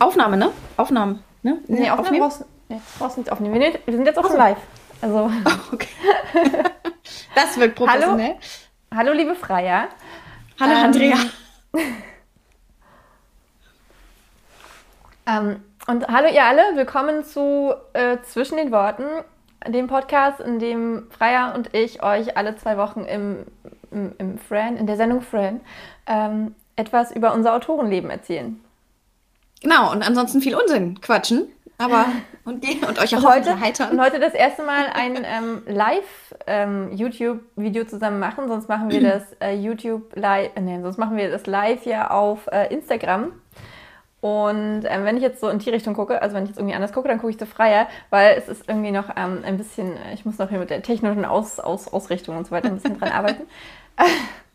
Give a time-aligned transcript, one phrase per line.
[0.00, 0.50] Aufnahme, ne?
[0.76, 1.58] Aufnahmen, ne?
[1.66, 3.54] Nee, Aufnahme brauchst, nee, brauchst nicht aufnehmen.
[3.54, 4.58] Wir, wir sind jetzt auch schon live.
[5.00, 5.30] Also.
[5.72, 5.88] Okay.
[7.34, 8.36] das wirkt professionell.
[8.90, 9.88] Hallo, hallo liebe Freier.
[10.60, 11.16] Hallo, ähm, Andrea.
[15.26, 19.04] ähm, und hallo ihr alle, willkommen zu äh, Zwischen den Worten,
[19.66, 23.46] dem Podcast, in dem Freier und ich euch alle zwei Wochen im,
[23.90, 25.60] im, im Fran, in der Sendung Fran,
[26.06, 28.60] ähm, etwas über unser Autorenleben erzählen.
[29.62, 31.48] Genau, und ansonsten viel Unsinn quatschen.
[31.78, 32.06] Aber
[32.44, 33.56] und, und euch auch heute.
[33.90, 38.48] Und heute das erste Mal ein ähm, Live-YouTube-Video ähm, zusammen machen.
[38.48, 42.10] Sonst machen wir das äh, YouTube live, äh, nee, sonst machen wir das live ja
[42.10, 43.32] auf äh, Instagram.
[44.20, 46.74] Und ähm, wenn ich jetzt so in die Richtung gucke, also wenn ich jetzt irgendwie
[46.74, 49.92] anders gucke, dann gucke ich so freier, weil es ist irgendwie noch ähm, ein bisschen,
[50.14, 52.98] ich muss noch hier mit der technischen Aus, Aus, Ausrichtung und so weiter ein bisschen
[52.98, 53.42] dran arbeiten.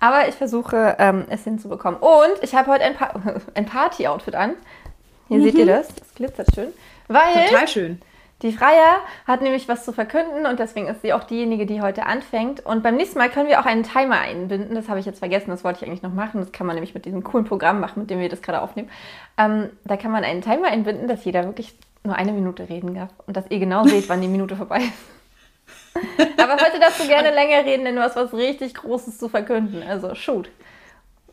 [0.00, 2.00] Aber ich versuche ähm, es hinzubekommen.
[2.00, 3.14] Und ich habe heute ein, pa
[3.54, 4.54] ein Party-Outfit an.
[5.28, 5.42] Hier mhm.
[5.44, 5.68] seht ihr mhm.
[5.68, 5.88] das.
[5.94, 6.68] Das glitzert schön.
[7.08, 8.00] Weil Total schön.
[8.42, 12.06] Die Freier hat nämlich was zu verkünden und deswegen ist sie auch diejenige, die heute
[12.06, 12.64] anfängt.
[12.64, 14.76] Und beim nächsten Mal können wir auch einen Timer einbinden.
[14.76, 16.40] Das habe ich jetzt vergessen, das wollte ich eigentlich noch machen.
[16.40, 18.90] Das kann man nämlich mit diesem coolen Programm machen, mit dem wir das gerade aufnehmen.
[19.36, 23.10] Ähm, da kann man einen Timer einbinden, dass jeder wirklich nur eine Minute reden darf
[23.26, 25.17] und dass ihr genau seht, wann die Minute vorbei ist.
[26.36, 29.82] Aber heute darfst du gerne länger reden, denn du hast was richtig Großes zu verkünden.
[29.82, 30.48] Also, shoot.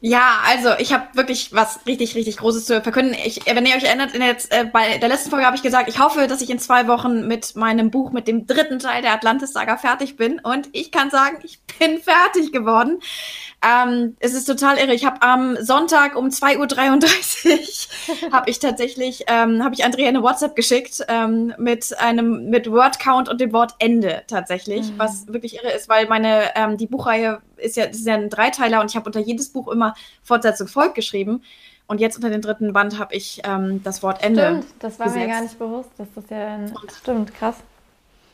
[0.01, 3.15] Ja, also ich habe wirklich was richtig, richtig Großes zu verkünden.
[3.25, 5.89] Ich, wenn ihr euch erinnert, in der, äh, bei der letzten Folge habe ich gesagt,
[5.89, 9.13] ich hoffe, dass ich in zwei Wochen mit meinem Buch, mit dem dritten Teil der
[9.13, 10.39] Atlantis-Saga fertig bin.
[10.39, 12.99] Und ich kann sagen, ich bin fertig geworden.
[13.65, 14.93] Ähm, es ist total irre.
[14.93, 20.21] Ich habe am Sonntag um 2.33 Uhr habe ich tatsächlich, ähm, habe ich Andrea eine
[20.21, 24.99] WhatsApp geschickt ähm, mit einem, mit Word-Count und dem Wort Ende tatsächlich, mhm.
[24.99, 28.29] was wirklich irre ist, weil meine, ähm, die Buchreihe ist ja, das ist ja ein
[28.29, 31.43] Dreiteiler und ich habe unter jedes Buch immer Fortsetzung folgt geschrieben.
[31.87, 34.41] Und jetzt unter dem dritten Band habe ich ähm, das Wort Ende.
[34.41, 35.25] Stimmt, das war gesetzt.
[35.25, 37.57] mir gar nicht bewusst, dass das ja ein, stimmt, krass.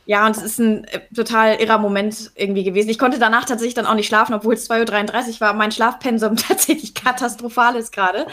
[0.06, 2.90] Ja, und es ist ein äh, total irrer Moment irgendwie gewesen.
[2.90, 5.54] Ich konnte danach tatsächlich dann auch nicht schlafen, obwohl es 2.33 Uhr war.
[5.54, 8.26] Mein Schlafpensum tatsächlich katastrophal ist gerade.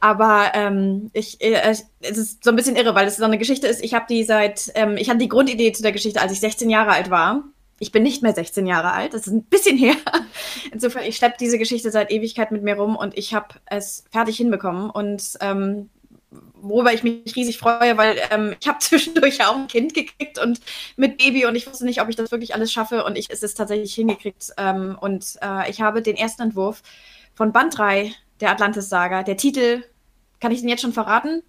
[0.00, 3.66] Aber ähm, ich, äh, es ist so ein bisschen irre, weil es so eine Geschichte
[3.66, 3.82] ist.
[3.82, 6.70] Ich habe die seit, ähm, ich hatte die Grundidee zu der Geschichte, als ich 16
[6.70, 7.44] Jahre alt war.
[7.78, 9.94] Ich bin nicht mehr 16 Jahre alt, das ist ein bisschen her.
[10.72, 14.36] Insofern, ich schleppe diese Geschichte seit Ewigkeit mit mir rum und ich habe es fertig
[14.36, 14.90] hinbekommen.
[14.90, 15.88] Und ähm,
[16.60, 20.60] worüber ich mich riesig freue, weil ähm, ich habe zwischendurch auch ein Kind gekriegt und
[20.96, 23.42] mit Baby und ich wusste nicht, ob ich das wirklich alles schaffe und ich es
[23.42, 24.52] ist tatsächlich hingekriegt.
[24.56, 26.82] Ähm, und äh, ich habe den ersten Entwurf
[27.34, 29.22] von Band 3 der Atlantis-Saga.
[29.22, 29.84] Der Titel,
[30.40, 31.42] kann ich den jetzt schon verraten?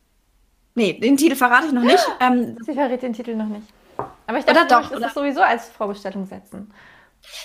[0.76, 2.06] Nee, den Titel verrate ich noch nicht.
[2.22, 3.68] Ähm, Sie verrät den Titel noch nicht.
[4.28, 6.72] Aber ich dachte, doch, das ist sowieso als Vorbestellung setzen.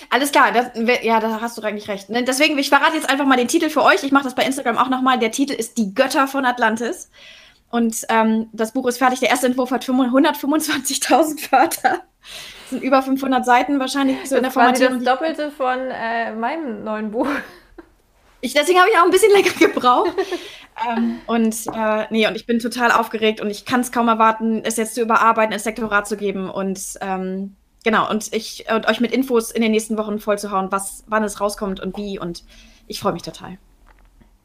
[0.09, 0.67] Alles klar, das,
[1.03, 2.09] ja, da hast du eigentlich recht.
[2.09, 4.03] Ne, deswegen, ich verrate jetzt einfach mal den Titel für euch.
[4.03, 5.19] Ich mache das bei Instagram auch nochmal.
[5.19, 7.09] Der Titel ist Die Götter von Atlantis.
[7.69, 9.19] Und ähm, das Buch ist fertig.
[9.19, 12.01] Der erste Entwurf hat 125.000 Wörter.
[12.21, 15.03] Das sind über 500 Seiten wahrscheinlich so das in der Formatierung.
[15.03, 17.27] Das Doppelte von äh, meinem neuen Buch.
[18.45, 20.13] Ich, deswegen habe ich auch ein bisschen länger gebraucht.
[20.87, 24.61] ähm, und äh, nee, und ich bin total aufgeregt und ich kann es kaum erwarten,
[24.63, 28.99] es jetzt zu überarbeiten, ins Lektorat zu geben und ähm, genau, und ich und euch
[28.99, 32.19] mit Infos in den nächsten Wochen vollzuhauen, was, wann es rauskommt und wie.
[32.19, 32.43] Und
[32.85, 33.57] ich freue mich total.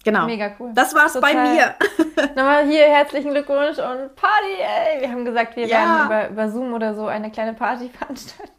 [0.03, 0.25] Genau.
[0.25, 0.71] Mega cool.
[0.75, 1.35] Das war's Total.
[1.35, 1.75] bei mir.
[2.35, 5.03] Nochmal hier herzlichen Glückwunsch und Party, ey.
[5.03, 5.77] Wir haben gesagt, wir ja.
[5.77, 8.53] werden über, über Zoom oder so eine kleine Party veranstalten.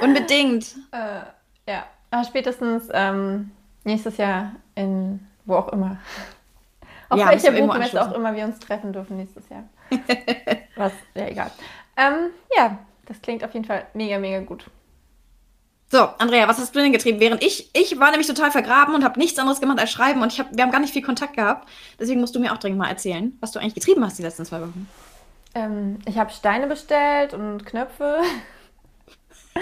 [0.00, 0.74] Unbedingt.
[0.90, 1.84] äh, ja.
[2.10, 3.52] Aber spätestens ähm,
[3.84, 5.98] nächstes Jahr in wo auch immer.
[7.08, 9.64] Auf ja, welcher Buchmesse auch immer wir uns treffen dürfen nächstes Jahr.
[10.76, 11.50] Was, ja, egal.
[11.96, 14.64] Ähm, ja, das klingt auf jeden Fall mega, mega gut.
[15.90, 17.20] So, Andrea, was hast du denn getrieben?
[17.20, 20.32] Während ich, ich war nämlich total vergraben und habe nichts anderes gemacht als schreiben und
[20.32, 21.68] ich hab, wir haben gar nicht viel Kontakt gehabt.
[22.00, 24.46] Deswegen musst du mir auch dringend mal erzählen, was du eigentlich getrieben hast die letzten
[24.46, 24.88] zwei Wochen.
[25.54, 28.22] Ähm, ich habe Steine bestellt und Knöpfe.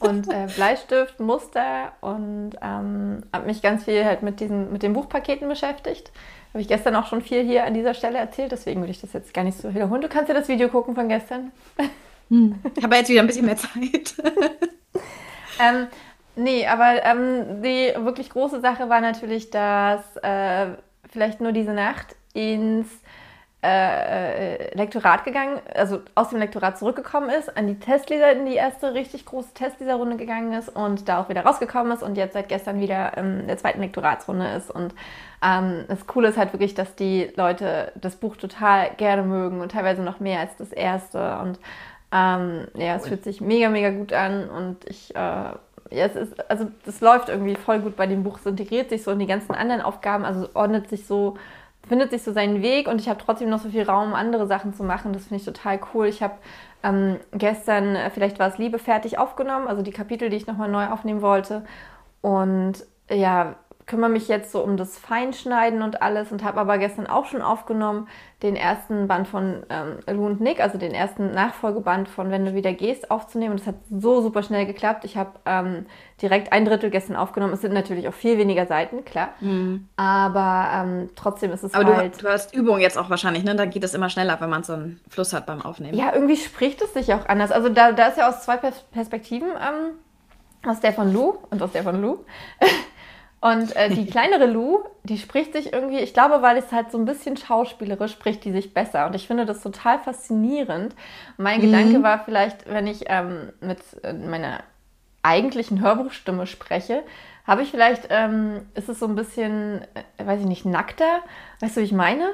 [0.00, 4.92] und äh, Bleistift, Muster und ähm, habe mich ganz viel halt mit diesen mit den
[4.92, 6.10] Buchpaketen beschäftigt.
[6.52, 9.12] Habe ich gestern auch schon viel hier an dieser Stelle erzählt, deswegen würde ich das
[9.12, 10.02] jetzt gar nicht so wiederholen.
[10.02, 11.52] Du kannst ja das Video gucken von gestern.
[12.30, 12.58] Hm.
[12.76, 14.14] Ich habe jetzt wieder ein bisschen mehr Zeit.
[15.60, 15.86] ähm,
[16.34, 20.66] nee, aber ähm, die wirklich große Sache war natürlich, dass äh,
[21.08, 22.88] vielleicht nur diese Nacht ins
[23.62, 28.54] äh, äh, Lektorat gegangen, also aus dem Lektorat zurückgekommen ist, an die Testleser in die
[28.54, 32.48] erste richtig große Testleserrunde gegangen ist und da auch wieder rausgekommen ist und jetzt seit
[32.48, 34.70] gestern wieder in der zweiten Lektoratsrunde ist.
[34.70, 34.94] Und
[35.42, 39.72] ähm, das Coole ist halt wirklich, dass die Leute das Buch total gerne mögen und
[39.72, 41.38] teilweise noch mehr als das erste.
[41.38, 41.58] Und
[42.12, 45.18] ähm, ja, es fühlt sich mega, mega gut an und ich äh,
[45.90, 48.38] ja, es ist, also das läuft irgendwie voll gut bei dem Buch.
[48.38, 51.36] Es integriert sich so in die ganzen anderen Aufgaben, also ordnet sich so,
[51.88, 54.74] findet sich so seinen Weg und ich habe trotzdem noch so viel Raum, andere Sachen
[54.74, 55.12] zu machen.
[55.12, 56.06] Das finde ich total cool.
[56.06, 56.34] Ich habe
[56.82, 60.68] ähm, gestern, äh, vielleicht war es Liebe fertig aufgenommen, also die Kapitel, die ich nochmal
[60.68, 61.64] neu aufnehmen wollte.
[62.20, 63.56] Und ja,
[63.86, 67.40] kümmere mich jetzt so um das Feinschneiden und alles und habe aber gestern auch schon
[67.40, 68.08] aufgenommen
[68.42, 72.54] den ersten Band von ähm, Lou und Nick, also den ersten Nachfolgeband von Wenn du
[72.54, 73.52] wieder gehst, aufzunehmen.
[73.52, 75.04] Und das hat so super schnell geklappt.
[75.04, 75.86] Ich habe ähm,
[76.20, 77.54] direkt ein Drittel gestern aufgenommen.
[77.54, 79.30] Es sind natürlich auch viel weniger Seiten, klar.
[79.40, 79.88] Mhm.
[79.96, 82.18] Aber ähm, trotzdem ist es aber halt...
[82.18, 83.54] Du, du hast Übung jetzt auch wahrscheinlich, ne?
[83.54, 85.96] Dann geht es immer schneller, wenn man so einen Fluss hat beim Aufnehmen.
[85.96, 87.52] Ja, irgendwie spricht es sich auch anders.
[87.52, 91.70] Also da, da ist ja aus zwei Perspektiven, ähm, aus der von Lou und aus
[91.72, 92.18] der von Lou.
[93.40, 96.98] Und äh, die kleinere Lou, die spricht sich irgendwie, ich glaube, weil es halt so
[96.98, 99.06] ein bisschen schauspielerisch spricht, die sich besser.
[99.06, 100.94] Und ich finde das total faszinierend.
[101.36, 101.64] mein mhm.
[101.64, 104.60] Gedanke war vielleicht, wenn ich ähm, mit äh, meiner
[105.22, 107.02] eigentlichen Hörbuchstimme spreche,
[107.46, 111.20] habe ich vielleicht, ähm, ist es so ein bisschen, äh, weiß ich nicht, nackter?
[111.60, 112.30] Weißt du, wie ich meine?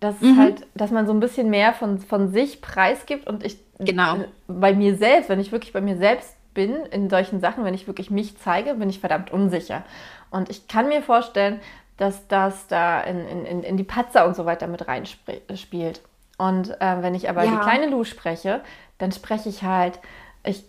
[0.00, 0.38] Dass mhm.
[0.38, 4.16] halt, dass man so ein bisschen mehr von, von sich preisgibt und ich genau.
[4.16, 7.72] Äh, bei mir selbst, wenn ich wirklich bei mir selbst bin in solchen Sachen, wenn
[7.72, 9.84] ich wirklich mich zeige, bin ich verdammt unsicher.
[10.28, 11.60] Und ich kann mir vorstellen,
[11.98, 16.00] dass das da in, in, in die Patzer und so weiter mit reinspielt.
[16.36, 17.52] Und äh, wenn ich aber ja.
[17.52, 18.60] die kleine Lu spreche,
[18.98, 20.00] dann spreche ich halt,
[20.42, 20.64] ich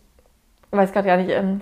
[0.69, 1.62] weiß gerade gar nicht, ähm,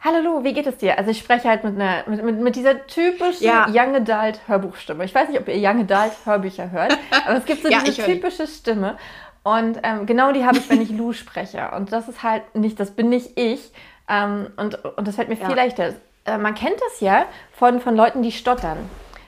[0.00, 0.98] Hallo Lu, wie geht es dir?
[0.98, 3.68] Also ich spreche halt mit, einer, mit, mit, mit dieser typischen ja.
[3.68, 5.04] Young Adult Hörbuchstimme.
[5.04, 8.02] Ich weiß nicht, ob ihr Young Adult Hörbücher hört, aber es gibt so ja, diese
[8.02, 8.96] typische Stimme.
[9.42, 11.70] Und ähm, genau die habe ich, wenn ich Lu spreche.
[11.76, 13.72] Und das ist halt nicht, das bin nicht ich.
[14.08, 15.46] Ähm, und, und das fällt mir ja.
[15.46, 15.94] viel leichter.
[16.24, 18.78] Äh, man kennt das ja von, von Leuten, die stottern.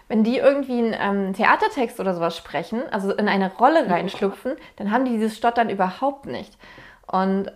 [0.08, 4.90] Wenn die irgendwie einen ähm, Theatertext oder sowas sprechen, also in eine Rolle reinschlüpfen, dann
[4.90, 6.58] haben die dieses Stottern überhaupt nicht.
[7.06, 7.50] Und äh,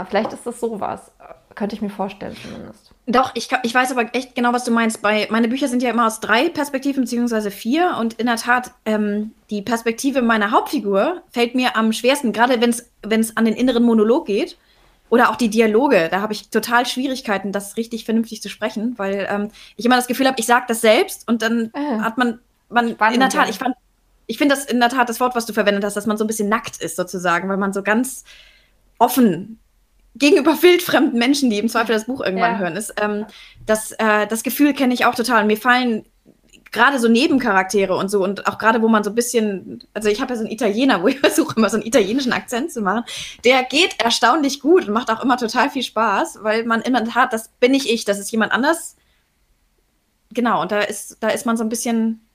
[0.00, 1.12] äh vielleicht ist das sowas.
[1.54, 2.93] Könnte ich mir vorstellen zumindest.
[3.06, 5.02] Doch, ich, ich weiß aber echt genau, was du meinst.
[5.02, 7.96] Bei, meine Bücher sind ja immer aus drei Perspektiven, beziehungsweise vier.
[8.00, 13.20] Und in der Tat, ähm, die Perspektive meiner Hauptfigur fällt mir am schwersten, gerade wenn
[13.20, 14.56] es an den inneren Monolog geht.
[15.10, 16.08] Oder auch die Dialoge.
[16.10, 20.06] Da habe ich total Schwierigkeiten, das richtig vernünftig zu sprechen, weil ähm, ich immer das
[20.06, 22.40] Gefühl habe, ich sage das selbst und dann äh, hat man,
[22.70, 23.76] man in der Tat, ich fand,
[24.26, 26.24] ich finde das in der Tat das Wort, was du verwendet hast, dass man so
[26.24, 28.24] ein bisschen nackt ist sozusagen, weil man so ganz
[28.98, 29.60] offen
[30.14, 32.58] gegenüber wildfremden Menschen, die im Zweifel das Buch irgendwann ja.
[32.58, 32.94] hören, ist.
[33.00, 33.26] Ähm,
[33.66, 35.42] das, äh, das Gefühl kenne ich auch total.
[35.42, 36.04] Und mir fallen
[36.74, 40.20] gerade so Nebencharaktere und so und auch gerade, wo man so ein bisschen, also ich
[40.20, 43.04] habe ja so einen Italiener, wo ich versuche immer so einen italienischen Akzent zu machen,
[43.44, 47.32] der geht erstaunlich gut und macht auch immer total viel Spaß, weil man immer hat,
[47.32, 48.96] das bin nicht ich, das ist jemand anders.
[50.32, 52.26] Genau, und da ist, da ist man so ein bisschen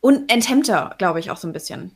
[0.00, 1.94] unenthemmter, glaube ich, auch so ein bisschen.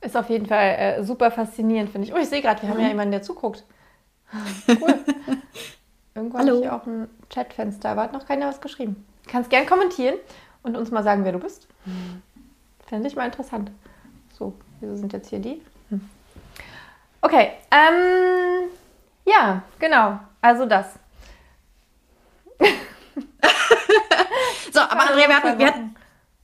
[0.00, 2.14] Ist auf jeden Fall äh, super faszinierend, finde ich.
[2.14, 2.74] Oh, ich sehe gerade, wir mhm.
[2.74, 3.64] haben ja jemanden, der zuguckt.
[4.66, 4.98] Cool.
[6.14, 9.06] Irgendwo habe ich auch ein Chatfenster, aber hat noch keiner was geschrieben.
[9.26, 10.16] Kannst gern kommentieren
[10.62, 11.66] und uns mal sagen, wer du bist.
[11.84, 12.22] Hm.
[12.86, 13.70] Fände ich mal interessant.
[14.38, 15.62] So, wieso sind jetzt hier die?
[15.88, 16.08] Hm.
[17.22, 18.68] Okay, ähm,
[19.24, 20.18] ja, genau.
[20.42, 20.98] Also das.
[24.72, 25.96] so, aber Andrea, wir hatten, wir hatten,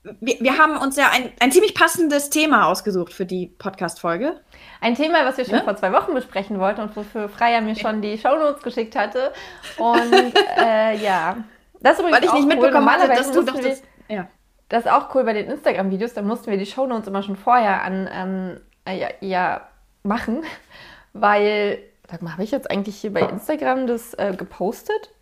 [0.03, 4.41] wir, wir haben uns ja ein, ein ziemlich passendes Thema ausgesucht für die Podcast-Folge.
[4.81, 5.65] Ein Thema, was wir schon ne?
[5.65, 9.33] vor zwei Wochen besprechen wollten und wofür Freya mir schon die Shownotes geschickt hatte.
[9.77, 11.39] Und äh, ja,
[11.81, 12.49] das ist übrigens Weil ich nicht cool.
[12.49, 13.83] mitbekommen hatte, dass du doch das...
[14.09, 14.29] Ja.
[14.69, 17.83] Das ist auch cool bei den Instagram-Videos, da mussten wir die Shownotes immer schon vorher
[17.83, 19.69] an ähm, äh, ja, ja,
[20.02, 20.45] machen,
[21.14, 21.78] weil,
[22.11, 25.14] sag mal, habe ich jetzt eigentlich hier bei Instagram das äh, gepostet?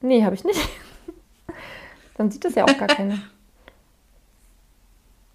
[0.00, 0.60] Nee, habe ich nicht.
[2.16, 3.18] Dann sieht das ja auch gar keiner.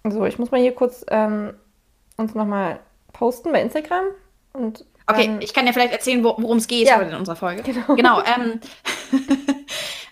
[0.04, 1.54] So, ich muss mal hier kurz ähm,
[2.16, 2.80] uns nochmal
[3.12, 4.04] posten bei Instagram.
[4.52, 6.98] Und okay, ich kann ja vielleicht erzählen, worum es geht ja.
[6.98, 7.62] heute in unserer Folge.
[7.62, 7.94] Genau.
[7.94, 8.60] genau ähm,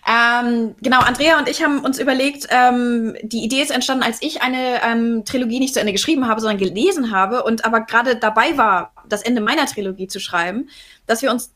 [0.07, 4.41] ähm, genau, Andrea und ich haben uns überlegt, ähm, die Idee ist entstanden, als ich
[4.41, 8.57] eine ähm, Trilogie nicht zu Ende geschrieben habe, sondern gelesen habe und aber gerade dabei
[8.57, 10.69] war, das Ende meiner Trilogie zu schreiben,
[11.07, 11.51] dass wir uns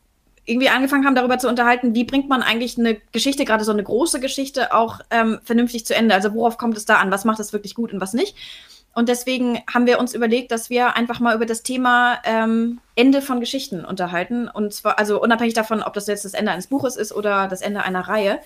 [0.46, 3.82] irgendwie angefangen haben, darüber zu unterhalten, wie bringt man eigentlich eine Geschichte, gerade so eine
[3.82, 6.14] große Geschichte, auch ähm, vernünftig zu Ende.
[6.14, 7.10] Also worauf kommt es da an?
[7.10, 8.36] Was macht es wirklich gut und was nicht?
[8.94, 13.22] Und deswegen haben wir uns überlegt, dass wir einfach mal über das Thema ähm, Ende
[13.22, 14.48] von Geschichten unterhalten.
[14.48, 17.60] Und zwar, also unabhängig davon, ob das jetzt das Ende eines Buches ist oder das
[17.60, 18.38] Ende einer Reihe.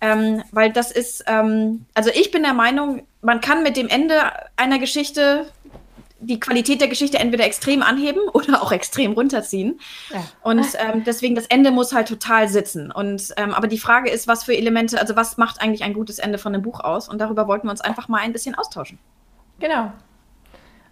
[0.00, 4.16] Ähm, weil das ist, ähm, also ich bin der Meinung, man kann mit dem Ende
[4.56, 5.46] einer Geschichte
[6.26, 9.80] die Qualität der Geschichte entweder extrem anheben oder auch extrem runterziehen.
[10.10, 10.24] Ja.
[10.42, 12.90] Und ähm, deswegen das Ende muss halt total sitzen.
[12.90, 16.18] Und ähm, aber die Frage ist, was für Elemente, also was macht eigentlich ein gutes
[16.18, 17.08] Ende von einem Buch aus?
[17.08, 18.98] Und darüber wollten wir uns einfach mal ein bisschen austauschen.
[19.60, 19.92] Genau.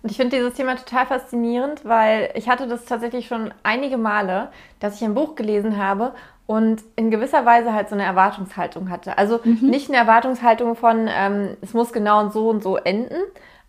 [0.03, 4.51] Und ich finde dieses Thema total faszinierend, weil ich hatte das tatsächlich schon einige Male,
[4.81, 6.13] dass ich ein Buch gelesen habe
[6.47, 9.17] und in gewisser Weise halt so eine Erwartungshaltung hatte.
[9.17, 9.59] Also mhm.
[9.63, 13.17] nicht eine Erwartungshaltung von, ähm, es muss genau und so und so enden,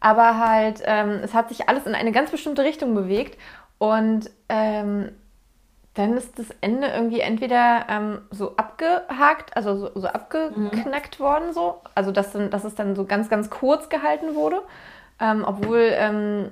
[0.04, 3.40] aber halt, ähm, es hat sich alles in eine ganz bestimmte Richtung bewegt
[3.78, 5.12] und ähm,
[5.94, 11.24] dann ist das Ende irgendwie entweder ähm, so abgehakt, also so, so abgeknackt mhm.
[11.24, 11.82] worden, so.
[11.96, 14.62] Also dass, dann, dass es dann so ganz, ganz kurz gehalten wurde,
[15.22, 16.52] ähm, obwohl ähm,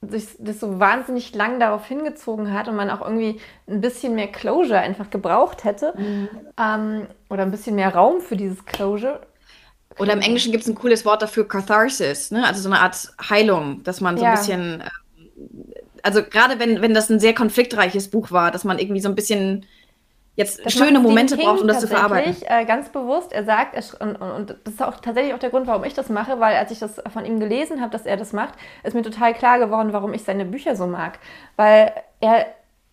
[0.00, 4.28] sich das so wahnsinnig lang darauf hingezogen hat und man auch irgendwie ein bisschen mehr
[4.28, 5.94] Closure einfach gebraucht hätte.
[5.96, 6.28] Mhm.
[6.58, 9.20] Ähm, oder ein bisschen mehr Raum für dieses Closure.
[9.98, 12.46] Oder im Englischen gibt es ein cooles Wort dafür, Catharsis, ne?
[12.46, 14.32] also so eine Art Heilung, dass man so ja.
[14.32, 18.78] ein bisschen, ähm, also gerade wenn, wenn das ein sehr konfliktreiches Buch war, dass man
[18.78, 19.66] irgendwie so ein bisschen
[20.34, 22.36] jetzt das schöne Momente braucht, um das zu verarbeiten.
[22.46, 25.66] Äh, ganz bewusst, er sagt, er, und, und, das ist auch tatsächlich auch der Grund,
[25.66, 28.32] warum ich das mache, weil als ich das von ihm gelesen habe, dass er das
[28.32, 31.18] macht, ist mir total klar geworden, warum ich seine Bücher so mag.
[31.56, 32.46] Weil er,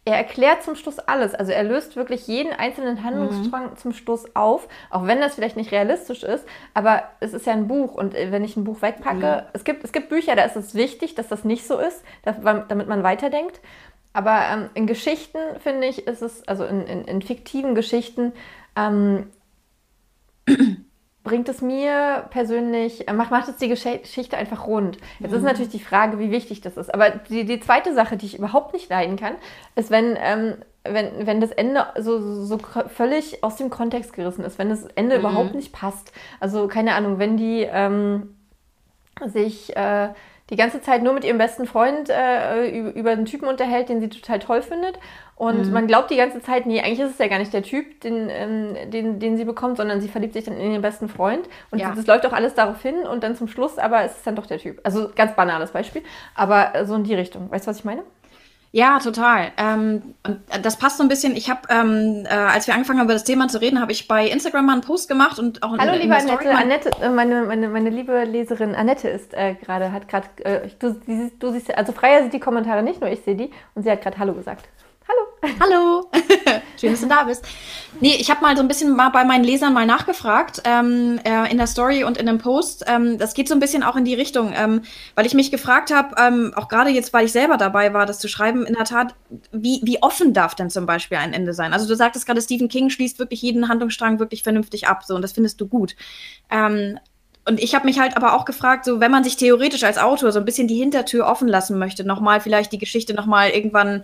[0.09, 1.35] er erklärt zum Schluss alles.
[1.35, 3.77] Also er löst wirklich jeden einzelnen Handlungsstrang mhm.
[3.77, 7.67] zum Schluss auf, auch wenn das vielleicht nicht realistisch ist, aber es ist ja ein
[7.67, 9.49] Buch und äh, wenn ich ein Buch wegpacke, mhm.
[9.53, 12.87] es, gibt, es gibt Bücher, da ist es wichtig, dass das nicht so ist, damit
[12.87, 13.61] man weiterdenkt.
[14.11, 18.33] Aber ähm, in Geschichten, finde ich, ist es, also in, in, in fiktiven Geschichten,
[18.75, 19.27] ähm,
[21.23, 24.97] bringt es mir persönlich, äh, macht, macht es die Geschichte einfach rund.
[25.19, 25.37] Jetzt mhm.
[25.37, 26.93] ist natürlich die Frage, wie wichtig das ist.
[26.93, 29.35] Aber die, die zweite Sache, die ich überhaupt nicht leiden kann,
[29.75, 32.57] ist, wenn, ähm, wenn, wenn das Ende so, so
[32.87, 35.21] völlig aus dem Kontext gerissen ist, wenn das Ende mhm.
[35.21, 36.13] überhaupt nicht passt.
[36.39, 38.35] Also keine Ahnung, wenn die ähm,
[39.25, 40.09] sich äh,
[40.49, 44.09] die ganze Zeit nur mit ihrem besten Freund äh, über einen Typen unterhält, den sie
[44.09, 44.97] total toll findet.
[45.35, 45.71] Und mhm.
[45.71, 48.29] man glaubt die ganze Zeit, nee, eigentlich ist es ja gar nicht der Typ, den,
[48.29, 51.47] ähm, den, den sie bekommt, sondern sie verliebt sich dann in ihren besten Freund.
[51.71, 51.93] Und ja.
[51.95, 54.47] das läuft auch alles darauf hin und dann zum Schluss, aber es ist dann doch
[54.47, 54.81] der Typ.
[54.83, 56.01] Also ganz banales Beispiel,
[56.35, 57.49] aber so in die Richtung.
[57.49, 58.03] Weißt du, was ich meine?
[58.71, 59.51] Ja, total.
[59.57, 61.35] Ähm, und das passt so ein bisschen.
[61.35, 64.07] Ich habe, ähm, äh, als wir angefangen haben, über das Thema zu reden, habe ich
[64.07, 66.51] bei Instagram mal einen Post gemacht und auch Hallo, in, liebe Annette.
[66.51, 70.93] Annette, äh, meine, meine, meine liebe Leserin Annette ist äh, gerade, hat gerade, äh, du,
[71.39, 74.01] du siehst, also Freier sieht die Kommentare nicht, nur ich sehe die und sie hat
[74.01, 74.69] gerade Hallo gesagt.
[75.09, 75.55] Hallo.
[75.59, 76.11] Hallo.
[76.79, 77.43] Schön, dass du da bist.
[77.99, 81.51] Nee, ich habe mal so ein bisschen mal bei meinen Lesern mal nachgefragt ähm, äh,
[81.51, 82.85] in der Story und in dem Post.
[82.87, 84.83] Ähm, das geht so ein bisschen auch in die Richtung, ähm,
[85.15, 88.19] weil ich mich gefragt habe, ähm, auch gerade jetzt, weil ich selber dabei war, das
[88.19, 89.15] zu schreiben, in der Tat,
[89.51, 91.73] wie, wie offen darf denn zum Beispiel ein Ende sein?
[91.73, 95.23] Also du sagtest gerade, Stephen King schließt wirklich jeden Handlungsstrang wirklich vernünftig ab, so und
[95.23, 95.95] das findest du gut.
[96.51, 96.99] Ähm,
[97.45, 100.31] und ich habe mich halt aber auch gefragt, so wenn man sich theoretisch als Autor
[100.31, 104.03] so ein bisschen die Hintertür offen lassen möchte, nochmal vielleicht die Geschichte nochmal irgendwann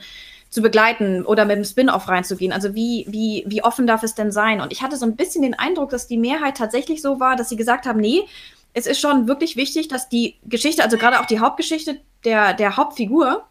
[0.56, 2.54] zu begleiten oder mit dem Spin-off reinzugehen.
[2.54, 4.62] Also wie, wie, wie offen darf es denn sein?
[4.62, 7.50] Und ich hatte so ein bisschen den Eindruck, dass die Mehrheit tatsächlich so war, dass
[7.50, 8.24] sie gesagt haben, nee,
[8.74, 12.78] es ist schon wirklich wichtig, dass die Geschichte, also gerade auch die Hauptgeschichte der, der
[12.78, 13.44] Hauptfigur,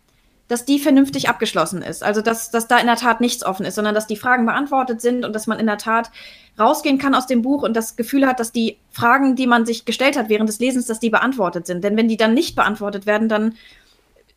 [0.49, 2.03] dass die vernünftig abgeschlossen ist.
[2.03, 5.03] Also dass, dass da in der Tat nichts offen ist, sondern dass die Fragen beantwortet
[5.03, 6.11] sind und dass man in der Tat
[6.59, 9.85] rausgehen kann aus dem Buch und das Gefühl hat, dass die Fragen, die man sich
[9.85, 11.85] gestellt hat während des Lesens, dass die beantwortet sind.
[11.85, 13.57] Denn wenn die dann nicht beantwortet werden, dann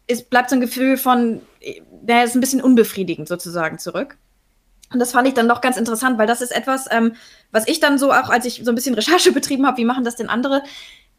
[0.08, 1.42] ist, bleibt so ein Gefühl von,
[2.02, 4.18] der ist ein bisschen unbefriedigend sozusagen zurück.
[4.92, 7.14] Und das fand ich dann doch ganz interessant, weil das ist etwas, ähm,
[7.52, 10.04] was ich dann so auch, als ich so ein bisschen Recherche betrieben habe, wie machen
[10.04, 10.64] das denn andere?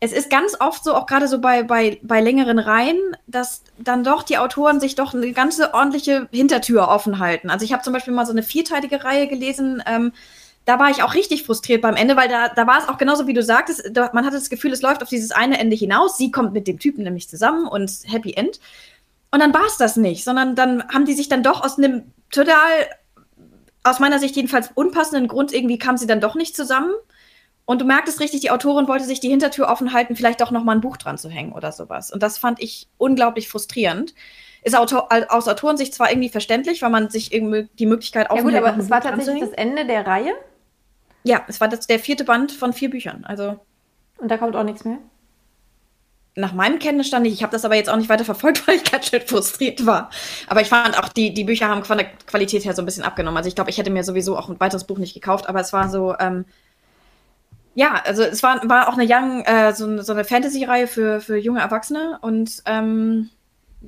[0.01, 4.05] Es ist ganz oft so, auch gerade so bei, bei, bei längeren Reihen, dass dann
[4.05, 7.51] doch die Autoren sich doch eine ganze ordentliche Hintertür offen halten.
[7.51, 10.13] Also ich habe zum Beispiel mal so eine vierteilige Reihe gelesen, ähm,
[10.65, 13.27] da war ich auch richtig frustriert beim Ende, weil da, da war es auch genauso,
[13.27, 16.19] wie du sagtest, da, man hatte das Gefühl, es läuft auf dieses eine Ende hinaus.
[16.19, 18.61] Sie kommt mit dem Typen nämlich zusammen und Happy End.
[19.31, 22.13] Und dann war es das nicht, sondern dann haben die sich dann doch aus einem
[22.31, 22.59] total,
[23.83, 26.93] aus meiner Sicht jedenfalls unpassenden Grund, irgendwie kamen sie dann doch nicht zusammen.
[27.65, 30.65] Und du merktest richtig, die Autorin wollte sich die Hintertür offen halten, vielleicht doch noch
[30.65, 32.11] mal ein Buch dran zu hängen oder sowas.
[32.11, 34.15] Und das fand ich unglaublich frustrierend.
[34.63, 38.53] Ist Autor, aus Autorensicht zwar irgendwie verständlich, weil man sich irgendwie die Möglichkeit aufhält.
[38.53, 40.33] Ja gut, aber es war tatsächlich das Ende der Reihe?
[41.23, 43.25] Ja, es war das, der vierte Band von vier Büchern.
[43.25, 43.59] Also.
[44.19, 44.99] Und da kommt auch nichts mehr?
[46.35, 47.35] Nach meinem Kenntnisstand nicht.
[47.35, 50.11] Ich habe das aber jetzt auch nicht weiter verfolgt, weil ich ganz schön frustriert war.
[50.47, 53.05] Aber ich fand auch, die, die Bücher haben von der Qualität her so ein bisschen
[53.05, 53.37] abgenommen.
[53.37, 55.73] Also ich glaube, ich hätte mir sowieso auch ein weiteres Buch nicht gekauft, aber es
[55.73, 56.45] war so, ähm,
[57.75, 61.37] ja, also es war, war auch eine Young, äh, so, so eine Fantasy-Reihe für, für
[61.37, 63.31] junge Erwachsene und ähm,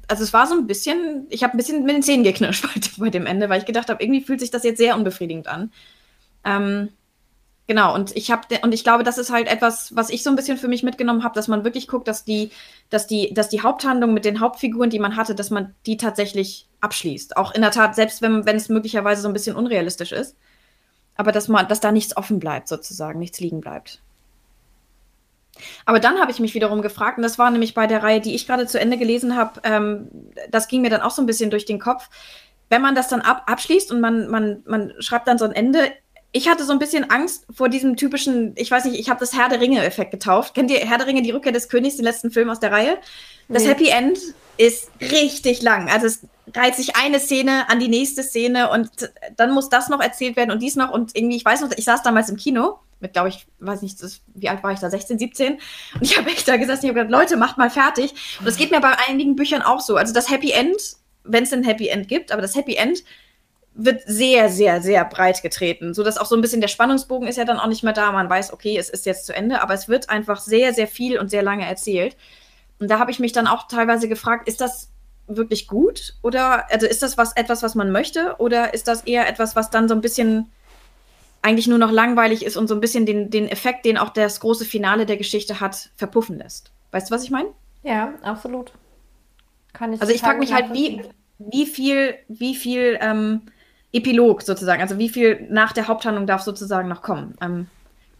[0.08, 2.62] also es war so ein bisschen, ich habe ein bisschen mit den Zähnen geknirscht
[2.98, 5.48] bei, bei, dem Ende, weil ich gedacht habe, irgendwie fühlt sich das jetzt sehr unbefriedigend
[5.48, 5.72] an.
[6.44, 6.90] Ähm,
[7.70, 10.34] Genau, und ich habe und ich glaube, das ist halt etwas, was ich so ein
[10.34, 12.50] bisschen für mich mitgenommen habe, dass man wirklich guckt, dass die,
[12.88, 16.66] dass die, dass die Haupthandlung mit den Hauptfiguren, die man hatte, dass man die tatsächlich
[16.80, 17.36] abschließt.
[17.36, 20.34] Auch in der Tat, selbst wenn, es möglicherweise so ein bisschen unrealistisch ist.
[21.14, 24.00] Aber dass man, dass da nichts offen bleibt, sozusagen, nichts liegen bleibt.
[25.86, 28.34] Aber dann habe ich mich wiederum gefragt, und das war nämlich bei der Reihe, die
[28.34, 30.08] ich gerade zu Ende gelesen habe, ähm,
[30.50, 32.08] das ging mir dann auch so ein bisschen durch den Kopf.
[32.68, 35.90] Wenn man das dann ab, abschließt und man, man, man schreibt dann so ein Ende,
[36.32, 39.34] ich hatte so ein bisschen Angst vor diesem typischen, ich weiß nicht, ich habe das
[39.36, 40.54] Herr der Ringe-Effekt getauft.
[40.54, 42.98] Kennt ihr Herr der Ringe, die Rückkehr des Königs, den letzten Film aus der Reihe?
[43.48, 43.70] Das nee.
[43.70, 44.18] Happy End
[44.56, 45.88] ist richtig lang.
[45.88, 46.20] Also es
[46.54, 48.90] reiht sich eine Szene an die nächste Szene und
[49.36, 50.90] dann muss das noch erzählt werden und dies noch.
[50.90, 54.00] Und irgendwie, ich weiß noch, ich saß damals im Kino mit, glaube ich, weiß nicht,
[54.02, 55.54] das, wie alt war ich da, 16, 17?
[55.54, 55.60] Und
[56.02, 58.12] ich habe echt da gesessen, ich habe gesagt, Leute, macht mal fertig.
[58.38, 59.96] Und das geht mir bei einigen Büchern auch so.
[59.96, 63.02] Also das Happy End, wenn es ein Happy End gibt, aber das Happy End
[63.74, 67.36] wird sehr, sehr, sehr breit getreten, so dass auch so ein bisschen der Spannungsbogen ist
[67.36, 68.12] ja dann auch nicht mehr da.
[68.12, 71.18] Man weiß, okay, es ist jetzt zu Ende, aber es wird einfach sehr, sehr viel
[71.18, 72.16] und sehr lange erzählt.
[72.78, 74.90] Und da habe ich mich dann auch teilweise gefragt, ist das
[75.26, 79.28] wirklich gut oder also ist das was etwas, was man möchte oder ist das eher
[79.28, 80.50] etwas, was dann so ein bisschen
[81.42, 84.40] eigentlich nur noch langweilig ist und so ein bisschen den, den Effekt, den auch das
[84.40, 86.72] große Finale der Geschichte hat, verpuffen lässt.
[86.90, 87.48] Weißt du, was ich meine?
[87.82, 88.72] Ja, absolut.
[89.72, 91.02] Kann ich also ich frage mich halt, wie,
[91.38, 93.42] wie viel, wie viel ähm,
[93.92, 94.80] Epilog sozusagen.
[94.80, 97.36] Also wie viel nach der Haupthandlung darf sozusagen noch kommen?
[97.40, 97.68] Ähm,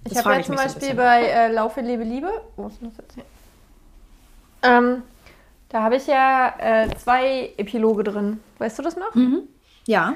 [0.04, 3.14] ich habe ja zum Beispiel so bei äh, Laufe, Liebe, Liebe, wo ist das jetzt
[3.14, 3.24] hier?
[4.62, 5.02] Ähm,
[5.68, 8.40] da habe ich ja äh, zwei Epiloge drin.
[8.58, 9.14] Weißt du das noch?
[9.14, 9.42] Mhm.
[9.86, 10.14] Ja.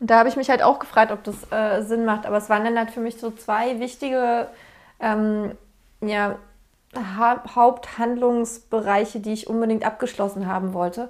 [0.00, 2.26] Und da habe ich mich halt auch gefragt, ob das äh, Sinn macht.
[2.26, 4.48] Aber es waren dann halt für mich so zwei wichtige
[5.00, 5.52] ähm,
[6.00, 6.36] ja,
[6.94, 11.08] ha Haupthandlungsbereiche, die ich unbedingt abgeschlossen haben wollte.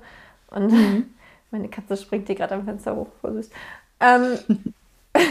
[0.50, 1.14] Und mhm.
[1.50, 3.50] Meine Katze springt hier gerade am Fenster hoch, voll süß.
[4.00, 4.38] Ähm,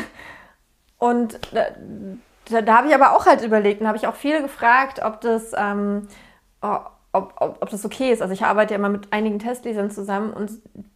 [0.97, 1.65] und da,
[2.49, 5.21] da, da habe ich aber auch halt überlegt und habe ich auch viele gefragt, ob
[5.21, 6.07] das, ähm,
[7.15, 8.21] ob, ob, ob das okay ist.
[8.21, 10.51] Also ich arbeite ja immer mit einigen Testlesern zusammen und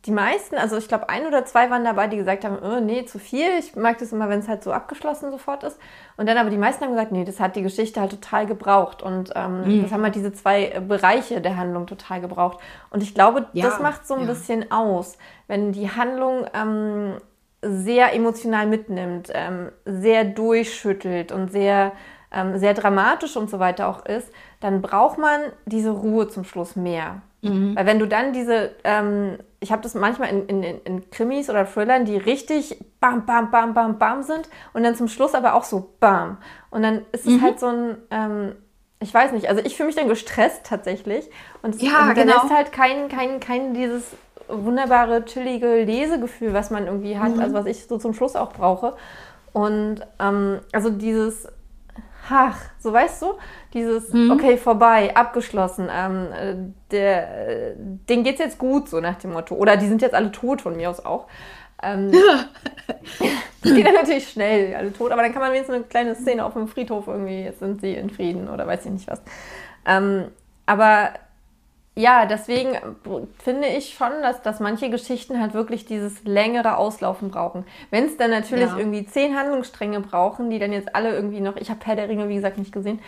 [0.05, 3.05] die meisten, also ich glaube ein oder zwei waren dabei, die gesagt haben, oh, nee,
[3.05, 3.47] zu viel.
[3.59, 5.77] Ich mag das immer, wenn es halt so abgeschlossen sofort ist.
[6.17, 9.01] Und dann aber die meisten haben gesagt, nee, das hat die Geschichte halt total gebraucht.
[9.01, 9.83] Und ähm, mhm.
[9.83, 12.59] das haben halt diese zwei Bereiche der Handlung total gebraucht.
[12.89, 14.27] Und ich glaube, ja, das macht so ein ja.
[14.27, 17.15] bisschen aus, wenn die Handlung ähm,
[17.61, 21.91] sehr emotional mitnimmt, ähm, sehr durchschüttelt und sehr,
[22.31, 26.75] ähm, sehr dramatisch und so weiter auch ist dann braucht man diese Ruhe zum Schluss
[26.75, 27.21] mehr.
[27.41, 27.75] Mhm.
[27.75, 31.65] Weil wenn du dann diese, ähm, ich habe das manchmal in, in, in Krimis oder
[31.65, 35.63] Thrillern, die richtig bam, bam, bam, bam, bam sind und dann zum Schluss aber auch
[35.63, 36.37] so bam.
[36.69, 37.41] Und dann ist es mhm.
[37.41, 38.55] halt so ein, ähm,
[38.99, 41.29] ich weiß nicht, also ich fühle mich dann gestresst tatsächlich
[41.61, 42.43] und, ja, und dann genau.
[42.43, 44.11] ist halt kein, kein, kein dieses
[44.49, 47.41] wunderbare, chillige Lesegefühl, was man irgendwie hat, mhm.
[47.41, 48.97] also was ich so zum Schluss auch brauche.
[49.53, 51.47] Und ähm, also dieses
[52.29, 53.33] ach, so weißt du,
[53.73, 54.31] dieses, mhm.
[54.31, 56.55] okay, vorbei, abgeschlossen, ähm, äh,
[56.91, 59.55] der, äh, denen geht's jetzt gut, so nach dem Motto.
[59.55, 61.27] Oder die sind jetzt alle tot, von mir aus auch.
[61.81, 62.11] Ähm,
[63.61, 66.45] das geht dann natürlich schnell, alle tot, aber dann kann man wenigstens eine kleine Szene
[66.45, 69.21] auf dem Friedhof irgendwie, jetzt sind sie in Frieden oder weiß ich nicht was.
[69.85, 70.25] Ähm,
[70.65, 71.13] aber
[71.99, 72.77] ja, deswegen
[73.43, 77.65] finde ich schon, dass, dass manche Geschichten halt wirklich dieses längere Auslaufen brauchen.
[77.91, 78.77] Wenn es dann natürlich ja.
[78.77, 82.29] irgendwie zehn Handlungsstränge brauchen, die dann jetzt alle irgendwie noch, ich habe Herr der Ringe,
[82.29, 82.99] wie gesagt, nicht gesehen,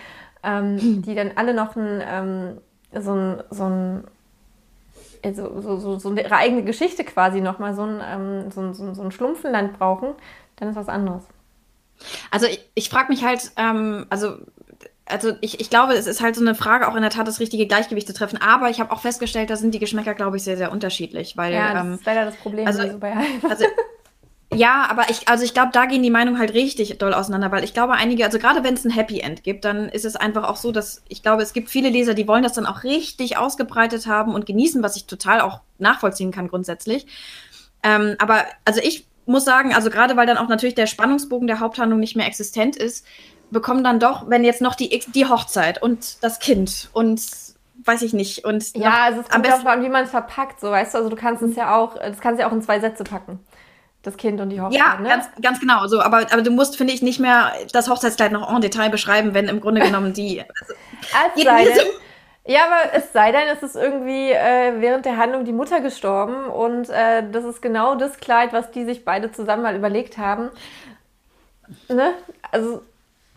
[0.43, 1.01] ähm, hm.
[1.05, 2.57] die dann alle noch ein, ähm,
[2.93, 4.03] so ein, so ein
[5.33, 9.03] so, so, so, so ihre eigene Geschichte quasi nochmal so ein, ähm, so, so, so
[9.03, 10.15] ein Schlumpfenland brauchen,
[10.57, 11.23] dann ist was anderes.
[12.29, 14.37] Also ich, ich frage mich halt, ähm, also
[15.11, 17.39] also ich, ich glaube, es ist halt so eine Frage, auch in der Tat das
[17.39, 18.39] richtige Gleichgewicht zu treffen.
[18.41, 21.37] Aber ich habe auch festgestellt, da sind die Geschmäcker, glaube ich, sehr, sehr unterschiedlich.
[21.37, 22.67] Weil, ja, das ähm, ist leider das Problem.
[22.67, 23.13] Also, so bei
[23.49, 23.65] also,
[24.53, 27.63] ja, aber ich, also ich glaube, da gehen die Meinungen halt richtig doll auseinander, weil
[27.63, 30.43] ich glaube, einige, also gerade wenn es ein Happy End gibt, dann ist es einfach
[30.43, 33.37] auch so, dass ich glaube, es gibt viele Leser, die wollen das dann auch richtig
[33.37, 37.07] ausgebreitet haben und genießen, was ich total auch nachvollziehen kann grundsätzlich.
[37.81, 41.61] Ähm, aber also ich muss sagen, also gerade weil dann auch natürlich der Spannungsbogen der
[41.61, 43.05] Haupthandlung nicht mehr existent ist,
[43.51, 47.21] bekommen dann doch, wenn jetzt noch die, die Hochzeit und das Kind und
[47.85, 48.45] weiß ich nicht.
[48.45, 50.99] Und ja, also es kommt auch an, wie man es verpackt, so weißt du.
[50.99, 53.39] Also du kannst es ja auch, das kannst du ja auch in zwei Sätze packen.
[54.03, 54.79] Das Kind und die Hochzeit.
[54.79, 55.09] Ja, ne?
[55.09, 55.85] ganz, ganz genau.
[55.85, 59.35] So, aber, aber du musst, finde ich, nicht mehr das Hochzeitskleid noch en Detail beschreiben,
[59.35, 60.43] wenn im Grunde genommen die.
[61.13, 61.87] Also, Als sei denn,
[62.45, 66.45] ja, aber es sei denn, es ist irgendwie äh, während der Handlung die Mutter gestorben
[66.45, 70.49] und äh, das ist genau das Kleid, was die sich beide zusammen mal überlegt haben.
[71.89, 72.13] Ne?
[72.51, 72.83] Also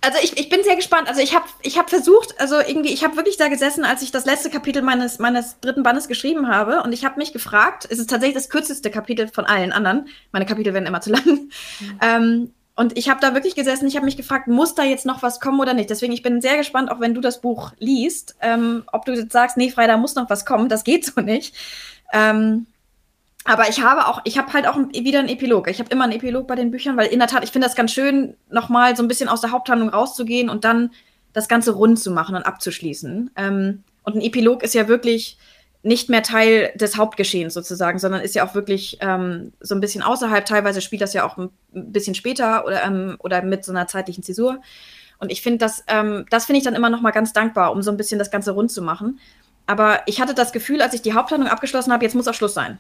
[0.05, 1.09] also ich, ich bin sehr gespannt.
[1.09, 4.11] Also ich habe ich hab versucht, also irgendwie, ich habe wirklich da gesessen, als ich
[4.11, 6.83] das letzte Kapitel meines, meines dritten Bandes geschrieben habe.
[6.83, 10.09] Und ich habe mich gefragt, es ist tatsächlich das kürzeste Kapitel von allen anderen.
[10.33, 11.25] Meine Kapitel werden immer zu lang.
[11.25, 11.99] Mhm.
[12.01, 15.23] Ähm, und ich habe da wirklich gesessen, ich habe mich gefragt, muss da jetzt noch
[15.23, 15.91] was kommen oder nicht?
[15.91, 19.33] Deswegen, ich bin sehr gespannt, auch wenn du das Buch liest, ähm, ob du jetzt
[19.33, 20.69] sagst, nee, Frei, da muss noch was kommen.
[20.69, 21.55] Das geht so nicht.
[22.13, 22.67] Ähm,
[23.45, 25.69] aber ich habe auch, ich habe halt auch wieder einen Epilog.
[25.69, 27.77] Ich habe immer einen Epilog bei den Büchern, weil in der Tat, ich finde das
[27.77, 30.91] ganz schön, nochmal so ein bisschen aus der Haupthandlung rauszugehen und dann
[31.35, 33.31] das Ganze rund zu machen und abzuschließen.
[33.37, 35.37] Ähm, und ein Epilog ist ja wirklich
[35.83, 40.03] nicht mehr Teil des Hauptgeschehens sozusagen, sondern ist ja auch wirklich ähm, so ein bisschen
[40.03, 40.47] außerhalb.
[40.47, 44.25] Teilweise spielt das ja auch ein bisschen später oder, ähm, oder mit so einer zeitlichen
[44.25, 44.63] Zäsur.
[45.19, 47.83] Und ich finde das, ähm, das finde ich dann immer noch mal ganz dankbar, um
[47.83, 49.21] so ein bisschen das Ganze rund zu machen.
[49.67, 52.55] Aber ich hatte das Gefühl, als ich die Hauptplanung abgeschlossen habe, jetzt muss auch Schluss
[52.55, 52.79] sein.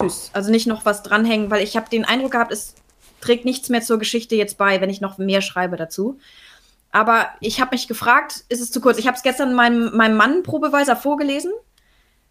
[0.00, 0.30] Tschüss.
[0.32, 2.74] Also nicht noch was dranhängen, weil ich habe den Eindruck gehabt, es
[3.20, 6.18] trägt nichts mehr zur Geschichte jetzt bei, wenn ich noch mehr schreibe dazu.
[6.92, 8.98] Aber ich habe mich gefragt, ist es zu kurz?
[8.98, 11.52] Ich habe es gestern meinem, meinem Mann probeweise vorgelesen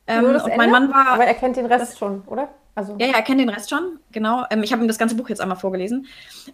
[0.07, 1.07] ähm, und mein Mann war.
[1.09, 2.49] Aber er kennt den Rest das, schon, oder?
[2.73, 2.95] Also.
[2.99, 4.45] Ja, ja, er kennt den Rest schon, genau.
[4.49, 6.07] Ähm, ich habe ihm das ganze Buch jetzt einmal vorgelesen.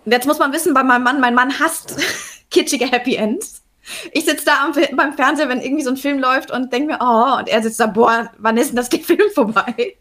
[0.05, 1.97] Und jetzt muss man wissen, bei meinem Mann, mein Mann hasst
[2.51, 3.60] kitschige Happy Ends.
[4.11, 6.99] Ich sitze da am, beim Fernseher, wenn irgendwie so ein Film läuft und denke mir,
[7.01, 9.95] oh, und er sitzt da, boah, wann ist denn das der Film vorbei?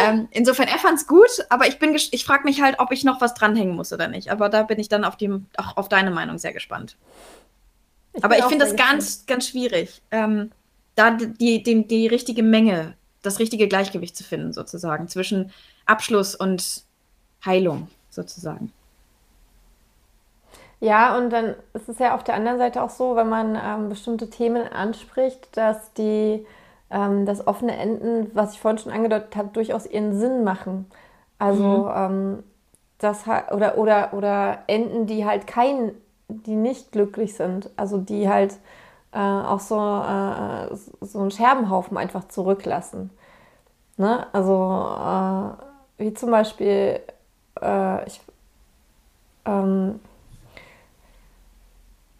[0.00, 3.04] ähm, insofern, er fand es gut, aber ich bin, ich frage mich halt, ob ich
[3.04, 4.30] noch was dranhängen muss oder nicht.
[4.30, 6.96] Aber da bin ich dann auf, die, auch auf deine Meinung sehr gespannt.
[8.14, 10.02] Ich aber ich finde das ganz, ganz schwierig.
[10.10, 10.50] Ähm,
[10.94, 15.52] da die, die, die richtige Menge, das richtige Gleichgewicht zu finden, sozusagen, zwischen
[15.86, 16.84] Abschluss und
[17.44, 18.72] Heilung, sozusagen.
[20.82, 23.88] Ja, und dann ist es ja auf der anderen Seite auch so, wenn man ähm,
[23.88, 26.44] bestimmte Themen anspricht, dass die
[26.90, 30.90] ähm, das offene Enden, was ich vorhin schon angedeutet habe, durchaus ihren Sinn machen.
[31.38, 31.92] Also mhm.
[31.94, 32.42] ähm,
[32.98, 35.92] das oder oder oder Enden, die halt kein,
[36.26, 38.56] die nicht glücklich sind, also die halt
[39.12, 43.10] äh, auch so, äh, so einen Scherbenhaufen einfach zurücklassen.
[43.98, 44.26] Ne?
[44.32, 44.52] Also
[44.98, 46.98] äh, wie zum Beispiel,
[47.60, 48.20] äh, ich,
[49.44, 50.00] ähm,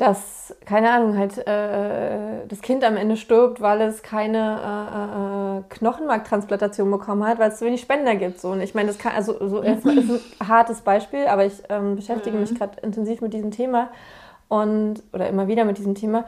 [0.03, 6.91] dass, keine Ahnung, halt äh, das Kind am Ende stirbt, weil es keine äh, Knochenmarktransplantation
[6.91, 8.41] bekommen hat, weil es zu wenig Spender gibt.
[8.41, 8.51] So.
[8.51, 12.35] Und ich meine, das kann, also so ist ein hartes Beispiel, aber ich ähm, beschäftige
[12.35, 12.43] mhm.
[12.43, 13.91] mich gerade intensiv mit diesem Thema
[14.49, 16.25] und oder immer wieder mit diesem Thema.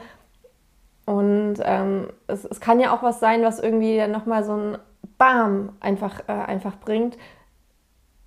[1.05, 4.79] Und ähm, es, es, kann ja auch was sein, was irgendwie dann nochmal so ein
[5.19, 7.19] Bam einfach, äh, einfach bringt.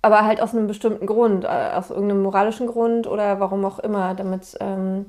[0.02, 4.12] Aber halt aus einem bestimmten Grund, äh, aus irgendeinem moralischen Grund oder warum auch immer,
[4.12, 5.06] damit ähm,